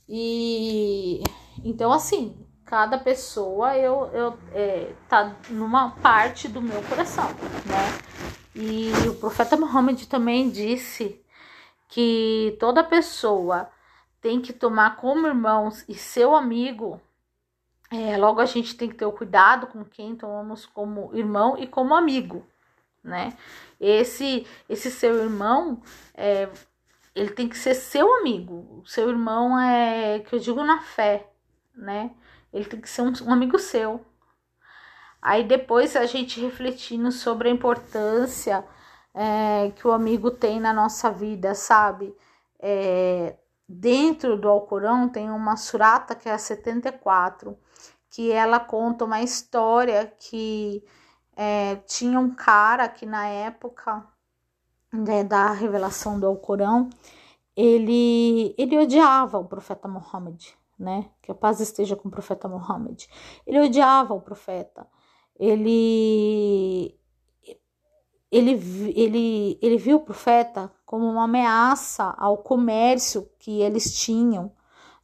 E 0.08 1.24
então, 1.64 1.92
assim, 1.94 2.36
cada 2.70 3.00
pessoa 3.00 3.76
eu, 3.76 4.12
eu 4.14 4.38
é, 4.54 4.94
tá 5.08 5.36
numa 5.50 5.90
parte 5.90 6.48
do 6.48 6.62
meu 6.62 6.80
coração, 6.84 7.26
né? 7.66 7.98
E 8.56 8.92
o 9.08 9.16
profeta 9.16 9.58
Muhammad 9.58 10.06
também 10.06 10.52
disse 10.52 11.20
que 11.88 12.56
toda 12.60 12.84
pessoa 12.84 13.68
tem 14.22 14.40
que 14.40 14.54
tomar 14.54 14.98
como 14.98 15.26
irmãos 15.26 15.84
e 15.90 15.96
seu 15.96 16.36
amigo. 16.36 17.02
É, 17.90 18.16
logo 18.18 18.40
a 18.40 18.46
gente 18.46 18.78
tem 18.78 18.88
que 18.88 18.96
ter 18.96 19.06
o 19.06 19.12
cuidado 19.12 19.66
com 19.66 19.84
quem 19.84 20.16
tomamos 20.16 20.68
como 20.68 21.10
irmão 21.16 21.58
e 21.58 21.66
como 21.66 21.96
amigo, 21.96 22.46
né? 23.04 23.36
Esse 23.82 24.46
esse 24.70 24.92
seu 24.92 25.16
irmão, 25.24 25.82
é, 26.14 26.48
ele 27.16 27.32
tem 27.32 27.50
que 27.50 27.58
ser 27.58 27.74
seu 27.74 28.14
amigo. 28.20 28.84
O 28.84 28.88
seu 28.88 29.10
irmão 29.10 29.60
é 29.60 30.20
que 30.20 30.36
eu 30.36 30.40
digo 30.40 30.64
na 30.64 30.82
fé, 30.82 31.28
né? 31.74 32.12
Ele 32.54 32.66
tem 32.66 32.82
que 32.82 32.90
ser 32.90 33.02
um, 33.02 33.14
um 33.28 33.34
amigo 33.34 33.58
seu. 33.60 34.06
Aí 35.22 35.44
depois 35.44 35.96
a 35.96 36.06
gente 36.06 36.40
refletindo 36.40 37.12
sobre 37.12 37.50
a 37.50 37.52
importância 37.52 38.66
é, 39.14 39.72
que 39.72 39.88
o 39.88 39.92
amigo 39.92 40.32
tem 40.32 40.60
na 40.60 40.74
nossa 40.74 41.12
vida, 41.12 41.54
sabe? 41.54 42.16
É, 42.60 43.36
dentro 43.68 44.38
do 44.38 44.50
Alcorão 44.50 45.10
tem 45.10 45.30
uma 45.30 45.58
surata 45.58 46.16
que 46.16 46.30
é 46.30 46.34
a 46.34 46.38
74, 46.38 47.58
que 48.10 48.32
ela 48.32 48.60
conta 48.60 49.06
uma 49.06 49.22
história 49.22 50.12
que 50.18 50.84
é, 51.36 51.76
tinha 51.88 52.20
um 52.20 52.34
cara 52.34 52.88
que 52.90 53.06
na 53.06 53.28
época 53.28 54.06
né, 54.92 55.24
da 55.24 55.52
revelação 55.52 56.20
do 56.20 56.28
Alcorão, 56.28 56.90
ele, 57.56 58.56
ele 58.58 58.78
odiava 58.78 59.38
o 59.38 59.46
profeta 59.46 59.88
Muhammad, 59.88 60.54
né? 60.80 61.10
Que 61.22 61.32
a 61.32 61.36
paz 61.36 61.60
esteja 61.60 61.96
com 61.96 62.08
o 62.08 62.12
profeta 62.12 62.48
Muhammad. 62.48 63.06
Ele 63.46 63.60
odiava 63.60 64.14
o 64.14 64.22
profeta. 64.22 64.88
Ele 65.38 66.98
ele, 68.32 68.52
ele, 68.96 69.60
ele 69.62 69.78
viu 69.78 69.98
o 69.98 70.06
profeta 70.06 70.72
como 70.86 71.06
uma 71.06 71.24
ameaça 71.24 72.14
ao 72.18 72.38
comércio 72.38 73.28
que 73.40 73.60
eles 73.62 74.00
tinham, 74.00 74.52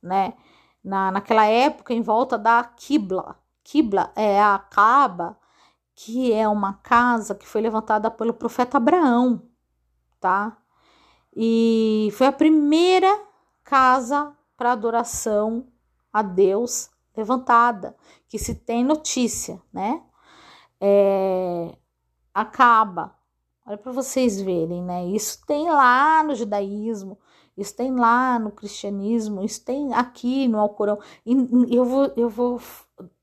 né? 0.01 0.35
Na, 0.83 1.11
naquela 1.11 1.45
época, 1.45 1.93
em 1.93 2.01
volta 2.01 2.37
da 2.37 2.63
Kibla. 2.63 3.39
Kibla 3.63 4.11
é 4.15 4.39
a 4.39 4.59
Kaaba, 4.59 5.37
que 5.95 6.31
é 6.31 6.47
uma 6.47 6.73
casa 6.73 7.33
que 7.33 7.47
foi 7.47 7.61
levantada 7.61 8.11
pelo 8.11 8.33
profeta 8.33 8.77
Abraão, 8.77 9.41
tá? 10.19 10.55
E 11.35 12.09
foi 12.13 12.27
a 12.27 12.31
primeira 12.31 13.09
casa 13.63 14.35
para 14.57 14.71
adoração 14.71 15.67
a 16.11 16.21
Deus 16.21 16.89
levantada, 17.15 17.95
que 18.27 18.37
se 18.37 18.55
tem 18.55 18.83
notícia, 18.83 19.61
né? 19.71 20.01
É, 20.79 21.77
acaba. 22.33 23.15
Olha 23.65 23.77
para 23.77 23.91
vocês 23.91 24.39
verem, 24.41 24.83
né? 24.83 25.05
Isso 25.07 25.45
tem 25.45 25.69
lá 25.69 26.23
no 26.23 26.35
judaísmo, 26.35 27.17
isso 27.57 27.75
tem 27.75 27.95
lá 27.95 28.37
no 28.37 28.51
cristianismo, 28.51 29.43
isso 29.43 29.63
tem 29.63 29.93
aqui 29.93 30.47
no 30.47 30.59
Alcorão. 30.59 30.99
E 31.25 31.33
eu 31.75 31.85
vou, 31.85 32.13
eu 32.15 32.29
vou 32.29 32.59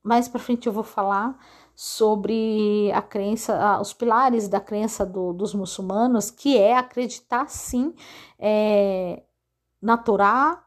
mais 0.03 0.28
para 0.28 0.41
frente 0.41 0.66
eu 0.66 0.72
vou 0.72 0.83
falar 0.83 1.39
sobre 1.74 2.91
a 2.93 3.01
crença, 3.01 3.80
os 3.80 3.93
pilares 3.93 4.49
da 4.49 4.61
crença 4.61 5.07
do, 5.07 5.33
dos 5.33 5.55
muçulmanos, 5.55 6.30
que 6.30 6.57
é 6.59 6.76
acreditar 6.76 7.49
sim 7.49 7.95
é, 8.39 9.22
na 9.80 9.97
Torá, 9.97 10.62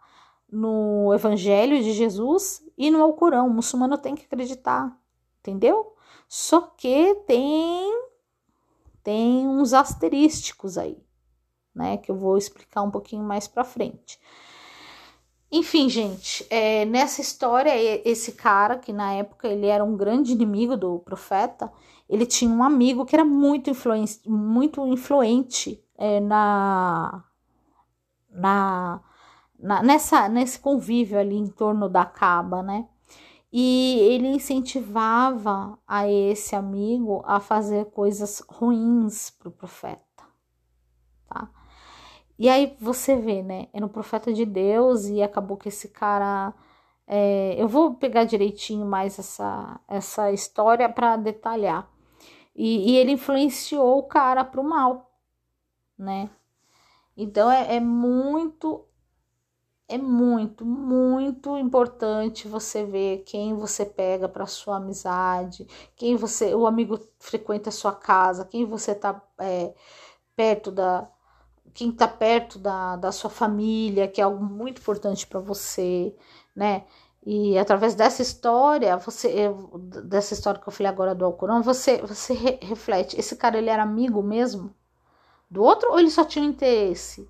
no 0.56 1.14
Evangelho 1.14 1.84
de 1.84 1.92
Jesus 1.92 2.64
e 2.78 2.90
no 2.90 3.04
Alcorão. 3.04 3.48
O 3.48 3.54
muçulmano 3.54 3.98
tem 3.98 4.16
que 4.16 4.24
acreditar, 4.24 4.98
entendeu? 5.42 5.94
Só 6.30 6.62
que 6.62 7.14
tem 7.28 8.06
tem 9.04 9.48
uns 9.48 9.74
asterísticos 9.74 10.78
aí, 10.78 10.98
né? 11.76 11.98
Que 11.98 12.10
eu 12.10 12.16
vou 12.16 12.38
explicar 12.38 12.82
um 12.82 12.90
pouquinho 12.90 13.22
mais 13.22 13.48
para 13.48 13.66
frente. 13.66 14.18
Enfim, 15.52 15.90
gente, 15.90 16.46
é, 16.50 16.86
nessa 16.86 17.22
história, 17.22 17.72
esse 18.08 18.32
cara, 18.32 18.78
que 18.78 18.92
na 18.92 19.14
época 19.14 19.48
ele 19.48 19.68
era 19.68 19.84
um 19.84 19.96
grande 19.96 20.32
inimigo 20.32 20.76
do 20.76 21.00
profeta, 21.00 21.72
ele 22.10 22.26
tinha 22.26 22.50
um 22.50 22.64
amigo 22.64 23.06
que 23.06 23.16
era 23.16 23.26
muito, 23.26 23.70
influente, 23.70 24.22
muito 24.26 24.86
influente 24.88 25.84
é, 25.98 26.20
na, 26.20 27.24
na, 28.30 29.02
na, 29.60 29.82
nessa, 29.84 30.30
nesse 30.30 30.60
convívio 30.60 31.20
ali 31.20 31.36
em 31.36 31.48
torno 31.48 31.90
da 31.90 32.06
Caba, 32.06 32.62
né? 32.64 32.88
E 33.52 34.00
ele 34.00 34.28
incentivava 34.28 35.80
a 35.88 36.10
esse 36.10 36.56
amigo 36.56 37.24
a 37.26 37.40
fazer 37.40 37.86
coisas 37.86 38.44
ruins 38.50 39.30
para 39.30 39.50
o 39.50 39.52
profeta. 39.52 40.06
E 42.38 42.50
aí 42.50 42.76
você 42.80 43.16
vê, 43.16 43.42
né? 43.42 43.68
Era 43.74 43.86
um 43.86 43.90
profeta 43.90 44.34
de 44.34 44.46
Deus 44.46 45.06
e 45.06 45.22
acabou 45.22 45.58
que 45.58 45.70
esse 45.70 45.90
cara. 45.90 46.54
É, 47.08 47.56
eu 47.58 47.68
vou 47.68 47.96
pegar 47.96 48.24
direitinho 48.26 48.86
mais 48.86 49.20
essa, 49.20 49.80
essa 49.88 50.32
história 50.32 50.90
para 50.90 51.16
detalhar. 51.18 51.90
E, 52.56 52.92
e, 52.92 52.98
ele 52.98 53.12
influenciou 53.12 54.00
o 54.00 54.04
cara 54.04 54.44
para 54.44 54.62
o 54.62 54.64
mal, 54.64 55.12
né? 55.98 56.30
Então 57.16 57.52
é, 57.52 57.76
é 57.76 57.80
muito, 57.80 58.86
é 59.88 59.98
muito, 59.98 60.66
muito 60.66 61.58
importante 61.58 62.48
você 62.48 62.84
ver 62.86 63.20
quem 63.26 63.54
você 63.56 63.86
pega 63.86 64.28
para 64.28 64.48
sua 64.48 64.78
amizade, 64.78 65.68
quem 65.96 66.16
você, 66.16 66.56
o 66.56 66.66
amigo 66.66 67.00
frequenta 67.20 67.70
a 67.70 67.72
sua 67.72 67.94
casa, 67.94 68.46
quem 68.46 68.66
você 68.66 68.96
tá 68.96 69.22
é, 69.40 69.74
perto 70.36 70.72
da, 70.72 71.08
quem 71.74 71.90
está 71.90 72.08
perto 72.08 72.58
da, 72.60 72.96
da 72.98 73.12
sua 73.12 73.30
família, 73.30 74.08
que 74.08 74.22
é 74.22 74.24
algo 74.24 74.44
muito 74.44 74.82
importante 74.82 75.28
para 75.28 75.40
você, 75.40 76.16
né? 76.56 76.86
E 77.26 77.58
através 77.58 77.96
dessa 77.96 78.22
história, 78.22 78.98
você 78.98 79.50
dessa 80.06 80.34
história 80.34 80.62
que 80.62 80.68
eu 80.68 80.74
falei 80.74 80.92
agora 80.92 81.16
do 81.16 81.26
Alcorão, 81.26 81.64
você 81.64 81.98
você 82.02 82.34
re, 82.34 82.60
reflete, 82.62 83.20
esse 83.20 83.36
cara 83.36 83.58
ele 83.58 83.70
era 83.70 83.84
amigo 83.84 84.22
mesmo 84.24 84.74
do 85.50 85.64
outro 85.64 85.92
ou 85.92 86.00
ele 86.00 86.12
só 86.12 86.24
tinha 86.26 86.46
interesse? 86.46 87.28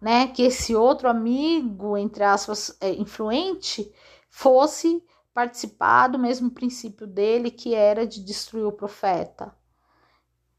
Né, 0.00 0.28
que 0.28 0.42
esse 0.42 0.74
outro 0.74 1.08
amigo, 1.08 1.96
entre 1.96 2.22
aspas, 2.22 2.76
é, 2.80 2.92
influente, 2.92 3.92
fosse 4.30 5.02
participar 5.34 6.08
do 6.08 6.18
mesmo 6.18 6.50
princípio 6.50 7.06
dele, 7.06 7.50
que 7.50 7.74
era 7.74 8.06
de 8.06 8.22
destruir 8.22 8.64
o 8.64 8.72
profeta. 8.72 9.54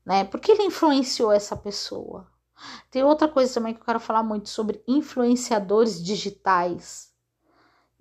Né? 0.06 0.24
Porque 0.26 0.52
ele 0.52 0.64
influenciou 0.64 1.32
essa 1.32 1.56
pessoa. 1.56 2.28
Tem 2.92 3.04
outra 3.04 3.28
coisa 3.28 3.54
também 3.54 3.74
que 3.74 3.80
eu 3.80 3.86
quero 3.86 4.00
falar 4.00 4.24
muito 4.24 4.50
sobre 4.50 4.84
influenciadores 4.88 6.04
digitais. 6.04 7.14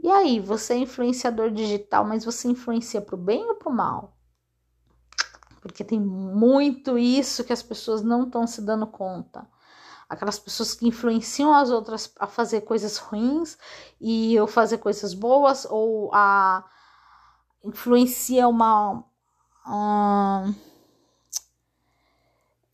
E 0.00 0.08
aí, 0.08 0.40
você 0.40 0.74
é 0.74 0.78
influenciador 0.78 1.50
digital, 1.50 2.04
mas 2.04 2.24
você 2.24 2.48
influencia 2.48 3.00
para 3.00 3.14
o 3.14 3.18
bem 3.18 3.44
ou 3.48 3.56
para 3.56 3.68
o 3.68 3.74
mal? 3.74 4.16
Porque 5.60 5.84
tem 5.84 6.00
muito 6.00 6.96
isso 6.96 7.44
que 7.44 7.52
as 7.52 7.62
pessoas 7.62 8.02
não 8.02 8.24
estão 8.24 8.46
se 8.46 8.62
dando 8.62 8.86
conta 8.86 9.46
aquelas 10.08 10.38
pessoas 10.38 10.74
que 10.74 10.88
influenciam 10.88 11.52
as 11.52 11.70
outras 11.70 12.10
a 12.18 12.26
fazer 12.26 12.62
coisas 12.62 12.96
ruins 12.96 13.58
e 14.00 14.34
eu 14.34 14.46
fazer 14.46 14.78
coisas 14.78 15.12
boas, 15.12 15.66
ou 15.68 16.10
a 16.14 16.64
influencia 17.64 18.48
uma. 18.48 19.04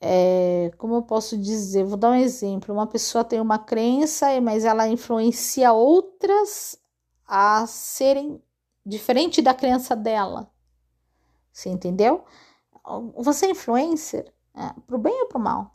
é, 0.00 0.70
como 0.78 0.94
eu 0.96 1.02
posso 1.02 1.36
dizer? 1.36 1.84
Vou 1.84 1.96
dar 1.96 2.10
um 2.10 2.14
exemplo. 2.14 2.72
Uma 2.72 2.86
pessoa 2.86 3.24
tem 3.24 3.40
uma 3.40 3.58
crença, 3.58 4.40
mas 4.40 4.64
ela 4.64 4.86
influencia 4.86 5.72
outras 5.72 6.78
a 7.26 7.66
serem 7.66 8.42
diferente 8.84 9.42
da 9.42 9.54
crença 9.54 9.96
dela. 9.96 10.50
Você 11.52 11.68
entendeu? 11.70 12.24
Você 13.16 13.46
é 13.46 13.50
influencer 13.50 14.32
é, 14.54 14.72
pro 14.86 14.98
bem 14.98 15.22
ou 15.22 15.26
pro 15.28 15.38
mal? 15.38 15.74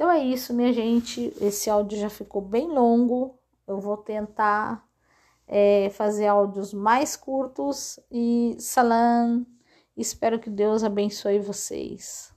Então 0.00 0.10
é 0.10 0.24
isso, 0.24 0.54
minha 0.54 0.72
gente. 0.72 1.30
Esse 1.42 1.68
áudio 1.68 1.98
já 1.98 2.08
ficou 2.08 2.40
bem 2.40 2.66
longo. 2.66 3.38
Eu 3.68 3.78
vou 3.78 3.98
tentar 3.98 4.82
é, 5.46 5.90
fazer 5.90 6.26
áudios 6.26 6.72
mais 6.72 7.16
curtos. 7.16 8.00
E 8.10 8.56
salam. 8.58 9.44
Espero 9.94 10.40
que 10.40 10.48
Deus 10.48 10.82
abençoe 10.82 11.38
vocês. 11.38 12.32